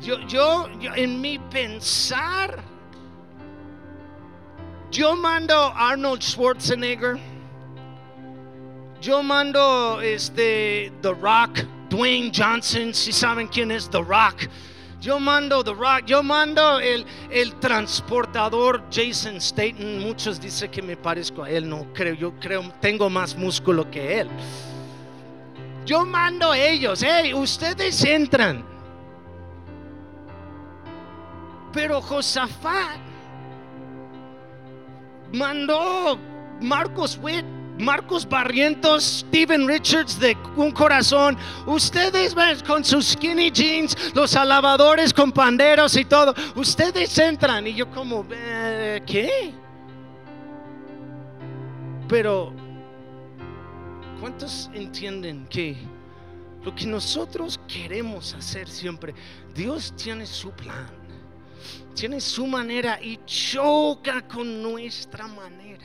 Yo, 0.00 0.18
yo, 0.26 0.66
en 0.96 1.20
mi 1.20 1.38
pensar, 1.38 2.58
yo 4.90 5.14
mando 5.14 5.54
Arnold 5.76 6.22
Schwarzenegger, 6.22 7.18
yo 9.02 9.22
mando 9.22 10.00
este 10.00 10.90
The 11.02 11.12
Rock, 11.12 11.64
Dwayne 11.90 12.32
Johnson, 12.34 12.94
si 12.94 13.12
saben 13.12 13.46
quién 13.48 13.70
es 13.70 13.90
The 13.90 14.02
Rock. 14.02 14.48
Yo 15.02 15.18
mando 15.18 15.62
The 15.62 15.74
Rock, 15.74 16.04
yo 16.06 16.22
mando 16.22 16.78
el, 16.80 17.04
el 17.30 17.54
transportador 17.60 18.82
Jason 18.90 19.38
Staten. 19.38 19.98
Muchos 20.00 20.40
dicen 20.40 20.70
que 20.70 20.80
me 20.80 20.96
parezco 20.96 21.42
a 21.42 21.50
él, 21.50 21.68
no 21.68 21.86
creo, 21.92 22.14
yo 22.14 22.32
creo, 22.40 22.70
tengo 22.80 23.10
más 23.10 23.36
músculo 23.36 23.90
que 23.90 24.20
él. 24.20 24.28
Yo 25.84 26.06
mando 26.06 26.54
ellos, 26.54 27.02
hey, 27.02 27.34
ustedes 27.34 28.02
entran. 28.04 28.69
Pero 31.72 32.00
Josafat 32.00 32.98
mandó 35.32 36.18
Marcos 36.60 37.18
Witt, 37.22 37.44
Marcos 37.78 38.28
Barrientos, 38.28 39.24
Steven 39.26 39.66
Richards 39.66 40.18
de 40.18 40.36
Un 40.56 40.72
Corazón. 40.72 41.38
Ustedes 41.66 42.34
con 42.66 42.84
sus 42.84 43.10
skinny 43.12 43.50
jeans, 43.50 43.96
los 44.14 44.36
alabadores 44.36 45.14
con 45.14 45.32
panderos 45.32 45.96
y 45.96 46.04
todo. 46.04 46.34
Ustedes 46.56 47.16
entran 47.18 47.66
y 47.66 47.74
yo 47.74 47.90
como, 47.90 48.26
¿qué? 48.28 49.54
Pero, 52.08 52.52
¿cuántos 54.20 54.68
entienden 54.74 55.46
que 55.46 55.76
lo 56.64 56.74
que 56.74 56.84
nosotros 56.84 57.60
queremos 57.68 58.34
hacer 58.34 58.68
siempre, 58.68 59.14
Dios 59.54 59.94
tiene 59.96 60.26
su 60.26 60.50
plan? 60.50 60.99
Tiene 61.94 62.20
su 62.20 62.46
manera 62.46 62.98
y 63.02 63.20
choca 63.24 64.26
con 64.26 64.62
nuestra 64.62 65.26
manera. 65.26 65.84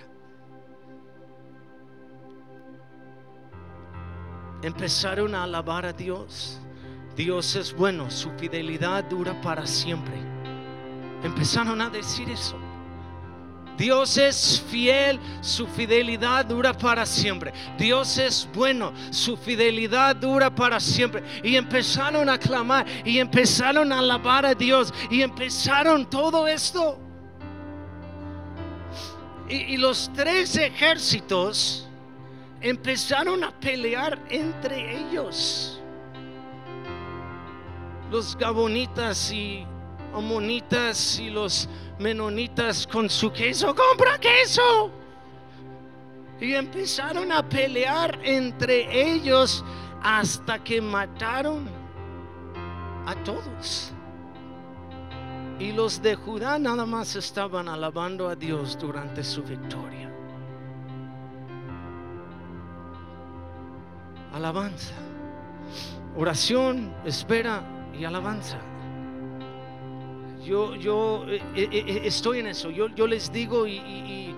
Empezaron 4.62 5.36
a 5.36 5.44
alabar 5.44 5.86
a 5.86 5.94
Dios. 5.94 6.60
Dios 7.16 7.56
es 7.56 7.74
bueno, 7.74 8.10
su 8.10 8.32
fidelidad 8.32 9.04
dura 9.06 9.40
para 9.42 9.66
siempre. 9.66 10.16
Empezaron 11.24 11.82
a 11.82 11.90
decir 11.90 12.30
eso. 12.30 12.58
Dios 13.78 14.18
es 14.18 14.64
fiel, 14.70 15.20
su 15.42 15.68
fidelidad 15.68 16.46
dura 16.46 16.74
para 16.74 17.06
siempre. 17.06 17.54
Dios 17.78 18.18
es 18.18 18.48
bueno, 18.54 18.94
su 19.10 19.36
fidelidad 19.36 20.16
dura 20.16 20.54
para 20.54 20.80
siempre. 20.80 21.24
Y 21.44 21.56
empezaron 21.56 22.30
a 22.30 22.38
clamar 22.38 22.86
y 23.04 23.20
empezaron 23.20 23.92
a 23.92 24.00
alabar 24.00 24.46
a 24.46 24.56
Dios 24.56 24.94
y 25.10 25.22
empezaron 25.22 26.10
todo 26.10 26.48
esto. 26.48 27.00
Y, 29.48 29.78
los 29.78 30.12
tres 30.16 30.56
ejércitos 30.56 31.88
empezaron 32.62 33.44
a 33.44 33.52
pelear 33.60 34.20
entre 34.30 34.98
ellos. 34.98 35.80
Los 38.10 38.36
gabonitas 38.36 39.32
y 39.32 39.68
amonitas 40.16 41.20
y 41.20 41.30
los 41.30 41.68
menonitas 42.00 42.88
con 42.88 43.10
su 43.10 43.32
queso, 43.32 43.76
compra 43.76 44.18
queso. 44.20 44.92
Y 46.40 46.54
empezaron 46.54 47.32
a 47.32 47.48
pelear 47.48 48.20
entre 48.24 49.14
ellos 49.14 49.64
hasta 50.02 50.64
que 50.64 50.82
mataron 50.82 51.68
a 53.06 53.16
todos. 53.24 53.92
Y 55.60 55.72
los 55.72 56.02
de 56.02 56.16
Judá 56.16 56.60
nada 56.60 56.86
más 56.86 57.16
estaban 57.16 57.70
alabando 57.70 58.28
a 58.28 58.36
Dios 58.36 58.78
durante 58.78 59.24
su 59.24 59.42
victoria. 59.42 60.12
Alabanza. 64.34 64.94
Oración, 66.18 66.94
espera 67.06 67.64
y 67.98 68.04
alabanza. 68.04 68.58
Yo, 70.46 70.76
yo 70.76 71.26
eh, 71.28 71.42
eh, 71.56 71.70
eh, 71.72 72.02
estoy 72.04 72.40
en 72.40 72.48
eso. 72.48 72.70
Yo, 72.70 72.88
yo 72.90 73.08
les 73.08 73.32
digo 73.32 73.66
y, 73.66 74.36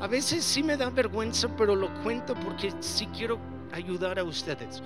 a, 0.00 0.06
veces 0.08 0.44
sí 0.44 0.62
me 0.62 0.76
da 0.76 0.90
vergüenza, 0.90 1.48
pero 1.56 1.76
lo 1.76 1.88
cuento 2.02 2.34
porque 2.34 2.72
sí 2.80 3.06
quiero 3.16 3.38
ayudar 3.72 4.18
a 4.18 4.24
ustedes. 4.24 4.82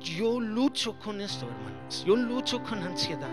Yo 0.00 0.38
lucho 0.38 0.98
con 0.98 1.20
esto, 1.22 1.46
hermanos. 1.46 2.04
Yo 2.06 2.14
lucho 2.14 2.62
con 2.62 2.82
ansiedad. 2.82 3.30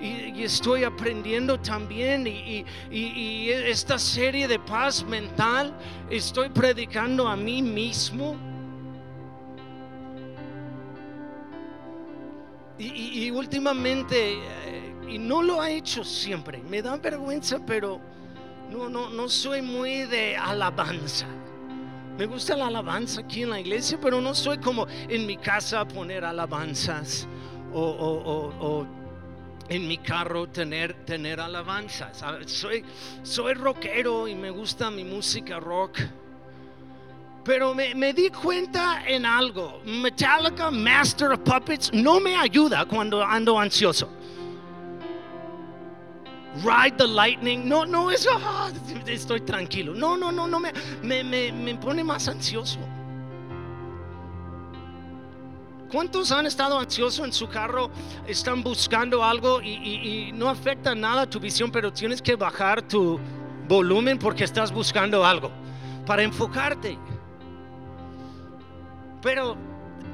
Y, 0.00 0.42
estoy 0.42 0.84
aprendiendo 0.84 1.58
también 1.60 2.26
y, 2.26 2.64
y, 2.90 3.50
esta 3.50 3.98
serie 3.98 4.48
de 4.48 4.58
paz 4.58 5.04
mental 5.04 5.74
estoy 6.10 6.48
predicando 6.48 7.28
a 7.28 7.36
mí 7.36 7.62
mismo 7.62 8.36
Y, 12.78 13.30
últimamente, 13.30 14.34
eh, 14.34 14.94
y 15.08 15.18
no 15.18 15.42
lo 15.42 15.62
ha 15.62 15.70
hecho 15.70 16.04
siempre, 16.04 16.62
me 16.62 16.82
da 16.82 16.96
vergüenza, 16.96 17.58
pero 17.64 18.00
no, 18.70 18.90
no, 18.90 19.08
no 19.08 19.28
soy 19.28 19.62
muy 19.62 20.04
de 20.04 20.36
alabanza. 20.36 21.26
Me 22.18 22.24
gusta 22.24 22.56
la 22.56 22.68
alabanza 22.68 23.20
aquí 23.20 23.42
en 23.42 23.50
la 23.50 23.60
iglesia, 23.60 23.98
pero 24.00 24.20
no 24.20 24.34
soy 24.34 24.58
como 24.58 24.86
en 24.88 25.26
mi 25.26 25.36
casa 25.36 25.86
poner 25.86 26.24
alabanzas 26.24 27.28
o, 27.74 28.86
en 29.68 29.88
mi 29.88 29.98
carro 29.98 30.48
tener, 30.48 31.04
tener 31.04 31.40
alabanzas. 31.40 32.24
Soy, 32.46 32.84
soy 33.22 33.54
rockero 33.54 34.28
y 34.28 34.34
me 34.34 34.50
gusta 34.50 34.90
mi 34.90 35.04
música 35.04 35.60
rock. 35.60 35.98
Pero 37.46 37.74
me, 37.74 38.12
di 38.12 38.28
cuenta 38.30 39.04
en 39.06 39.24
algo. 39.24 39.80
Metallica, 39.84 40.68
Master 40.72 41.30
of 41.30 41.40
Puppets, 41.40 41.92
no 41.92 42.18
me 42.18 42.34
ayuda 42.34 42.84
cuando 42.84 43.22
ando 43.22 43.56
ansioso. 43.56 44.08
Ride 46.64 46.96
the 46.96 47.06
Lightning, 47.06 47.68
no, 47.68 47.84
no, 47.84 48.10
eso, 48.10 48.30
ah, 48.34 48.70
estoy 49.06 49.42
tranquilo. 49.42 49.94
No, 49.94 50.16
no, 50.16 50.32
no, 50.32 50.48
no, 50.48 50.58
me, 50.58 50.72
me, 51.02 51.52
me, 51.52 51.74
pone 51.76 52.02
más 52.02 52.26
ansioso. 52.26 52.80
¿Cuántos 55.88 56.32
han 56.32 56.46
estado 56.46 56.80
ansiosos 56.80 57.24
en 57.24 57.32
su 57.32 57.46
carro? 57.48 57.90
Están 58.26 58.60
buscando 58.62 59.22
algo 59.22 59.60
y, 59.62 59.68
y, 59.68 60.32
no 60.32 60.48
afecta 60.48 60.96
nada 60.96 61.30
tu 61.30 61.38
visión, 61.38 61.70
pero 61.70 61.92
tienes 61.92 62.20
que 62.20 62.34
bajar 62.34 62.82
tu 62.82 63.20
volumen 63.68 64.18
porque 64.18 64.42
estás 64.42 64.72
buscando 64.72 65.24
algo 65.24 65.52
para 66.04 66.24
enfocarte. 66.24 66.98
Pero 69.26 69.56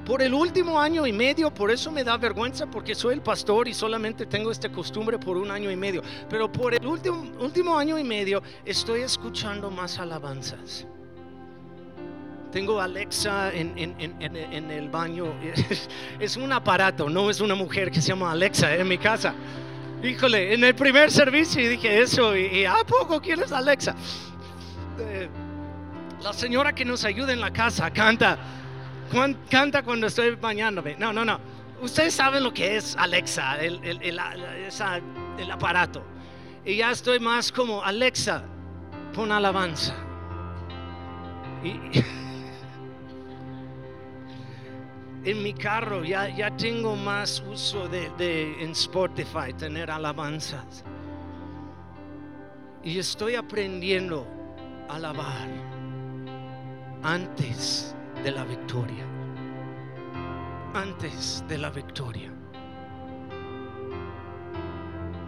por 0.06 0.22
el 0.22 0.32
último 0.32 0.80
año 0.80 1.06
y 1.06 1.12
medio, 1.12 1.52
por 1.52 1.70
eso 1.70 1.92
me 1.92 2.02
da 2.02 2.16
vergüenza, 2.16 2.64
porque 2.64 2.94
soy 2.94 3.12
el 3.12 3.20
pastor 3.20 3.68
y 3.68 3.74
solamente 3.74 4.24
tengo 4.24 4.50
esta 4.50 4.72
costumbre 4.72 5.18
por 5.18 5.36
un 5.36 5.50
año 5.50 5.70
y 5.70 5.76
medio. 5.76 6.00
Pero 6.30 6.50
por 6.50 6.72
el 6.72 6.86
último, 6.86 7.30
último 7.38 7.76
año 7.76 7.98
y 7.98 8.04
medio 8.04 8.42
estoy 8.64 9.02
escuchando 9.02 9.70
más 9.70 9.98
alabanzas. 9.98 10.86
Tengo 12.50 12.80
Alexa 12.80 13.52
en, 13.52 14.70
el 14.70 14.88
baño. 14.88 15.26
Es 16.18 16.38
un 16.38 16.50
aparato, 16.50 17.10
no 17.10 17.28
es 17.28 17.42
una 17.42 17.54
mujer 17.54 17.90
que 17.90 18.00
se 18.00 18.08
llama 18.08 18.32
Alexa 18.32 18.74
en 18.74 18.88
mi 18.88 18.96
casa. 18.96 19.34
Híjole, 20.02 20.54
en 20.54 20.64
el 20.64 20.74
primer 20.74 21.10
servicio 21.10 21.68
dije 21.68 22.00
eso 22.00 22.34
y, 22.34 22.64
¿a 22.64 22.76
poco 22.86 23.20
quieres 23.20 23.52
Alexa? 23.52 23.94
Eh, 24.98 25.28
la 26.22 26.32
señora 26.32 26.74
que 26.74 26.86
nos 26.86 27.04
ayuda 27.04 27.34
en 27.34 27.40
la 27.42 27.52
casa 27.52 27.90
canta 27.90 28.38
canta 29.50 29.82
cuando 29.82 30.06
estoy 30.06 30.36
bañándome. 30.36 30.94
No, 30.96 31.12
no, 31.12 31.24
no. 31.24 31.40
Ustedes 31.80 32.14
saben 32.14 32.44
lo 32.44 32.52
que 32.52 32.76
es 32.76 32.96
Alexa, 32.96 33.60
el, 33.60 33.80
el, 33.82 35.50
aparato. 35.50 36.04
Y 36.64 36.76
ya 36.76 36.92
estoy 36.92 37.18
más 37.18 37.50
como 37.50 37.82
Alexa, 37.82 38.44
pon 39.12 39.32
alabanza. 39.32 39.96
en 45.24 45.42
mi 45.42 45.54
carro 45.54 46.04
ya, 46.04 46.28
ya 46.28 46.56
tengo 46.56 46.94
más 46.96 47.42
uso 47.48 47.88
de, 47.88 48.10
de, 48.10 48.62
en 48.62 48.70
Spotify, 48.70 49.52
tener 49.56 49.90
alabanzas. 49.90 50.84
Y 52.84 52.98
estoy 52.98 53.36
aprendiendo 53.36 54.26
a 54.88 54.96
alabar 54.96 55.48
antes 57.02 57.94
de 58.22 58.30
la 58.30 58.44
victoria. 58.44 59.04
Antes 60.74 61.44
de 61.48 61.58
la 61.58 61.70
victoria. 61.70 62.30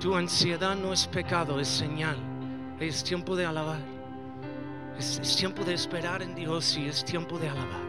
Tu 0.01 0.15
ansiedad 0.15 0.77
no 0.77 0.93
es 0.93 1.07
pecado, 1.07 1.59
es 1.59 1.69
señal. 1.69 2.17
Es 2.79 3.03
tiempo 3.03 3.35
de 3.35 3.47
alabar. 3.47 3.81
Es, 4.99 5.37
tiempo 5.37 5.65
de 5.65 5.75
esperar 5.75 6.23
en 6.23 6.35
Dios 6.35 6.77
y 6.77 6.87
es 6.87 7.05
tiempo 7.05 7.39
de 7.39 7.49
alabar. 7.49 7.85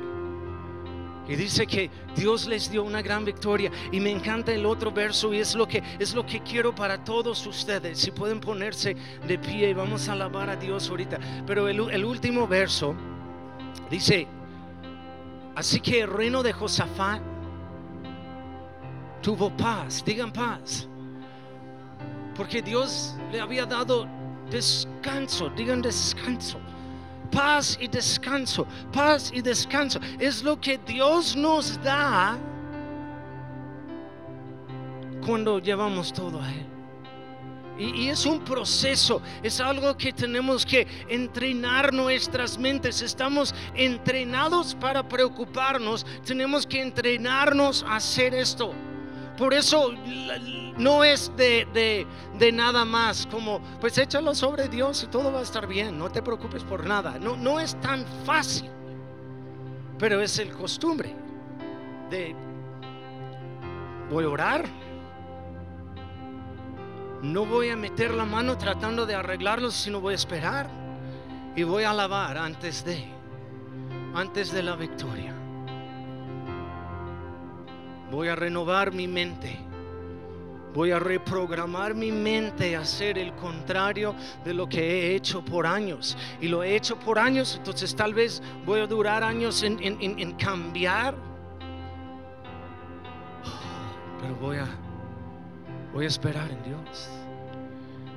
Y 1.27 1.35
dice 1.35 1.67
que 1.67 1.89
Dios 2.15 2.47
les 2.47 2.71
dio 2.71 2.83
una 2.83 3.01
gran 3.01 3.25
victoria. 3.25 3.71
Y 3.91 3.99
me 3.99 4.09
encanta 4.09 4.53
el 4.53 4.65
otro 4.65 4.91
verso 4.91 5.33
y 5.33 5.39
es 5.39 5.55
lo 5.55 5.67
que, 5.67 5.83
es 5.99 6.15
lo 6.15 6.25
que 6.25 6.41
quiero 6.41 6.73
para 6.73 7.03
todos 7.03 7.45
ustedes. 7.45 7.99
Si 7.99 8.11
pueden 8.11 8.39
ponerse 8.39 8.95
de 9.27 9.37
pie 9.37 9.69
y 9.69 9.73
vamos 9.73 10.09
a 10.09 10.13
alabar 10.13 10.49
a 10.49 10.55
Dios 10.55 10.89
ahorita. 10.89 11.19
Pero 11.45 11.67
el, 11.67 11.91
el 11.91 12.05
último 12.05 12.47
verso 12.47 12.95
dice, 13.89 14.27
Así 15.55 15.79
que 15.79 16.01
el 16.01 16.09
reino 16.09 16.43
de 16.43 16.51
Josafat 16.51 17.21
tuvo 19.21 19.49
paz, 19.55 20.03
digan 20.05 20.31
paz. 20.31 20.87
Porque 22.35 22.61
Dios 22.61 23.15
le 23.31 23.39
había 23.39 23.65
dado 23.65 24.07
descanso, 24.49 25.49
digan 25.49 25.81
descanso. 25.81 26.59
Paz 27.31 27.77
y 27.79 27.87
descanso, 27.87 28.67
paz 28.91 29.31
y 29.33 29.41
descanso. 29.41 29.99
Es 30.19 30.43
lo 30.43 30.59
que 30.59 30.77
Dios 30.77 31.35
nos 31.35 31.81
da 31.81 32.37
cuando 35.25 35.59
llevamos 35.59 36.13
todo 36.13 36.41
a 36.41 36.51
Él. 36.51 36.74
Y, 37.77 38.07
es 38.07 38.25
un 38.25 38.39
proceso, 38.39 39.21
es 39.43 39.59
algo 39.59 39.97
que 39.97 40.13
tenemos 40.13 40.65
que 40.65 40.87
entrenar 41.09 41.93
nuestras 41.93 42.57
mentes. 42.57 43.01
Estamos 43.01 43.53
entrenados 43.73 44.75
para 44.75 45.07
preocuparnos, 45.07 46.05
tenemos 46.25 46.65
que 46.65 46.81
entrenarnos 46.81 47.83
a 47.83 47.97
hacer 47.97 48.33
esto. 48.33 48.73
Por 49.37 49.53
eso 49.53 49.93
no 50.77 51.03
es 51.03 51.29
de, 51.35 52.07
de, 52.37 52.51
nada 52.53 52.85
más 52.85 53.27
como, 53.27 53.59
pues 53.81 53.97
échalo 53.97 54.33
sobre 54.33 54.69
Dios 54.69 55.03
y 55.03 55.07
todo 55.07 55.33
va 55.33 55.39
a 55.39 55.43
estar 55.43 55.67
bien, 55.67 55.97
no 55.97 56.09
te 56.09 56.21
preocupes 56.21 56.63
por 56.63 56.85
nada. 56.85 57.17
No, 57.19 57.35
no 57.35 57.59
es 57.59 57.79
tan 57.81 58.05
fácil, 58.25 58.69
pero 59.99 60.21
es 60.21 60.39
el 60.39 60.51
costumbre 60.51 61.13
de, 62.09 62.33
voy 64.09 64.23
a 64.23 64.29
orar, 64.29 64.84
no 67.21 67.45
voy 67.45 67.69
a 67.69 67.75
meter 67.75 68.11
la 68.11 68.25
mano 68.25 68.57
tratando 68.57 69.05
de 69.05 69.15
arreglarlo, 69.15 69.71
sino 69.71 70.01
voy 70.01 70.13
a 70.13 70.15
esperar 70.15 70.69
y 71.55 71.63
voy 71.63 71.83
a 71.83 71.91
alabar 71.91 72.37
antes 72.37 72.83
de, 72.83 73.05
antes 74.13 74.51
de 74.51 74.63
la 74.63 74.75
victoria. 74.75 75.33
Voy 78.11 78.27
a 78.27 78.35
renovar 78.35 78.93
mi 78.93 79.07
mente. 79.07 79.57
Voy 80.73 80.91
a 80.91 80.99
reprogramar 80.99 81.95
mi 81.95 82.11
mente 82.11 82.75
a 82.75 82.81
hacer 82.81 83.17
el 83.17 83.33
contrario 83.35 84.13
de 84.43 84.53
lo 84.53 84.67
que 84.67 84.81
he 84.81 85.15
hecho 85.15 85.43
por 85.43 85.65
años. 85.65 86.17
Y 86.41 86.49
lo 86.49 86.63
he 86.63 86.75
hecho 86.75 86.99
por 86.99 87.17
años, 87.17 87.55
entonces 87.57 87.95
tal 87.95 88.13
vez 88.13 88.43
voy 88.65 88.81
a 88.81 88.87
durar 88.87 89.23
años 89.23 89.63
en, 89.63 89.79
en 89.81 90.31
cambiar. 90.33 91.15
Pero 94.21 94.35
voy 94.35 94.57
a 94.57 94.84
Voy 95.95 96.03
a 96.03 96.09
esperar 96.09 96.51
en 96.51 96.61
Dios. 96.61 97.07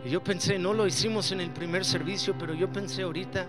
Y 0.05 0.11
yo 0.11 0.21
pensé, 0.21 0.59
no 0.59 0.75
lo 0.75 0.85
hicimos 0.85 1.31
en 1.31 1.41
el 1.41 1.53
primer 1.53 1.85
servicio, 1.85 2.35
pero 2.37 2.53
yo 2.53 2.73
pensé 2.73 3.05
ahorita, 3.05 3.43
eh, 3.43 3.47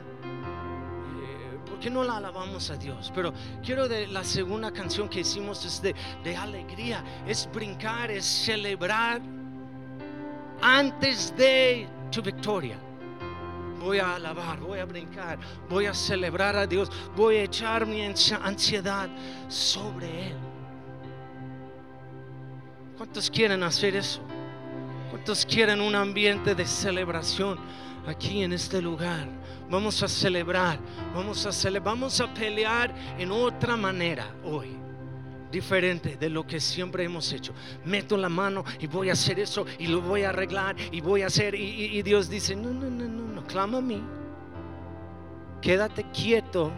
¿por 1.67 1.80
qué 1.80 1.89
no 1.89 2.03
la 2.03 2.17
alabamos 2.17 2.69
a 2.69 2.77
Dios? 2.77 3.11
Pero 3.15 3.34
quiero 3.65 3.88
de 3.88 4.05
la 4.05 4.23
segunda 4.23 4.71
canción 4.71 5.09
que 5.09 5.21
hicimos 5.21 5.65
es 5.65 5.82
de, 5.82 5.95
de 6.23 6.38
alegría, 6.38 7.03
es 7.25 7.49
brincar, 7.51 8.11
es 8.11 8.23
celebrar 8.23 9.19
antes 10.61 11.36
de 11.36 11.88
tu 12.11 12.21
victoria. 12.21 12.77
Voy 13.80 13.97
a 13.97 14.13
alabar, 14.13 14.59
voy 14.59 14.77
a 14.77 14.86
brincar, 14.86 15.39
voy 15.67 15.88
a 15.88 15.93
celebrar 15.95 16.55
a 16.55 16.67
Dios, 16.67 16.91
voy 17.15 17.38
a 17.38 17.43
echar 17.45 17.88
mi 17.88 18.03
ansiedad 18.03 19.09
sobre 19.47 20.27
Él. 20.27 20.49
¿Cuántos 23.00 23.32
quieren 23.32 23.64
hacer 23.64 23.95
eso? 23.95 24.20
¿Cuántos 25.10 25.45
quieren 25.45 25.80
un 25.80 25.95
ambiente 25.95 26.54
de 26.54 26.66
celebración 26.66 27.58
aquí 28.06 28.43
en 28.43 28.52
este 28.52 28.82
lugar? 28.82 29.26
Vamos 29.70 30.04
a 30.04 30.10
celebrar, 30.10 30.78
vamos 31.16 31.45
a 31.45 31.54
celebrar, 31.54 31.93
vamos 31.93 32.20
a 32.20 32.34
pelear 32.34 32.93
en 33.18 33.32
otra 33.32 33.78
manera 33.78 34.36
hoy 34.43 34.76
diferente 35.50 36.18
de 36.18 36.30
lo 36.30 36.45
que 36.45 36.60
siempre 36.60 37.06
hemos 37.06 37.32
hecho. 37.32 37.54
Meto 37.86 38.18
la 38.18 38.28
mano 38.28 38.66
y 38.82 38.88
voy 38.88 39.10
a 39.10 39.14
hacer 39.14 39.39
eso 39.39 39.66
y 39.78 39.88
lo 39.88 40.02
voy 40.02 40.24
a 40.24 40.30
arreglar 40.32 40.76
y 40.91 41.00
voy 41.00 41.22
a 41.22 41.28
hacer. 41.28 41.56
Y, 41.56 42.02
Dios 42.02 42.30
dice, 42.30 42.54
no, 42.54 42.74
no, 42.74 42.89
no, 42.89 43.08
no, 43.08 43.34
no, 43.34 43.47
clama 43.47 43.78
a 43.78 43.82
mí. 43.82 44.04
Quédate 45.62 46.04
quieto 46.12 46.70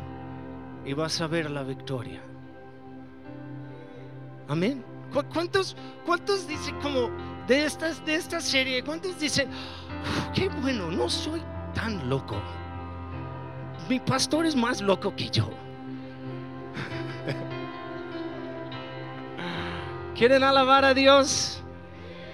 y 0.86 0.94
vas 0.94 1.20
a 1.20 1.26
ver 1.26 1.50
la 1.50 1.64
victoria. 1.64 2.22
Amén. 4.48 4.91
¿Cuántos, 5.12 5.76
cuántos 6.06 6.48
dicen 6.48 6.80
como 6.80 7.10
de, 7.48 7.66
estas, 7.66 8.06
de 8.06 8.16
esta 8.16 8.40
serie, 8.40 8.84
cuántos 8.84 9.20
dicen, 9.20 9.50
qué 10.34 10.48
bueno, 10.62 10.90
no 10.90 11.10
soy 11.10 11.42
tan 11.74 12.10
loco? 12.10 12.42
Mi 13.90 14.00
pastor 14.00 14.46
es 14.46 14.56
más 14.56 14.82
loco 14.82 15.14
que 15.16 15.30
yo. 15.30 15.50
¿Quieren 20.16 20.44
alabar 20.44 20.86
a 20.86 20.94
Dios? 20.94 21.58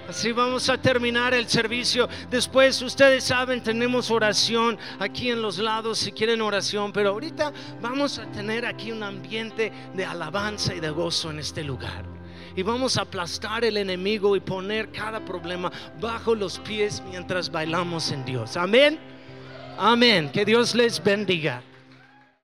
Así 0.08 0.32
vamos 0.32 0.70
a 0.70 0.78
terminar 0.78 1.34
el 1.34 1.50
servicio. 1.50 2.08
Después, 2.30 2.82
ustedes 2.82 3.26
saben, 3.26 3.62
tenemos 3.62 4.10
oración 4.10 4.78
aquí 5.00 5.32
en 5.32 5.42
los 5.42 5.58
lados 5.58 5.98
si 5.98 6.14
quieren 6.14 6.42
oración, 6.42 6.94
pero 6.94 7.10
ahorita 7.10 7.52
vamos 7.82 8.18
a 8.18 8.26
tener 8.28 8.66
aquí 8.66 8.92
un 8.92 9.04
ambiente 9.04 9.74
de 9.94 10.06
alabanza 10.06 10.74
y 10.74 10.80
de 10.80 10.92
gozo 10.92 11.32
en 11.32 11.40
este 11.40 11.64
lugar. 11.64 12.17
Y 12.58 12.64
vamos 12.64 12.98
a 12.98 13.04
aplastar 13.04 13.64
el 13.64 13.78
enemigo 13.78 14.36
y 14.36 14.40
poner 14.40 14.92
cada 14.92 15.24
problema 15.24 15.72
bajo 16.02 16.34
los 16.34 16.58
pies 16.58 17.04
mientras 17.08 17.52
bailamos 17.52 18.12
en 18.12 18.26
Dios. 18.26 18.58
Amén. 18.58 18.98
Amén. 19.78 20.32
Que 20.32 20.44
Dios 20.44 20.74
les 20.74 21.04
bendiga. 21.04 21.62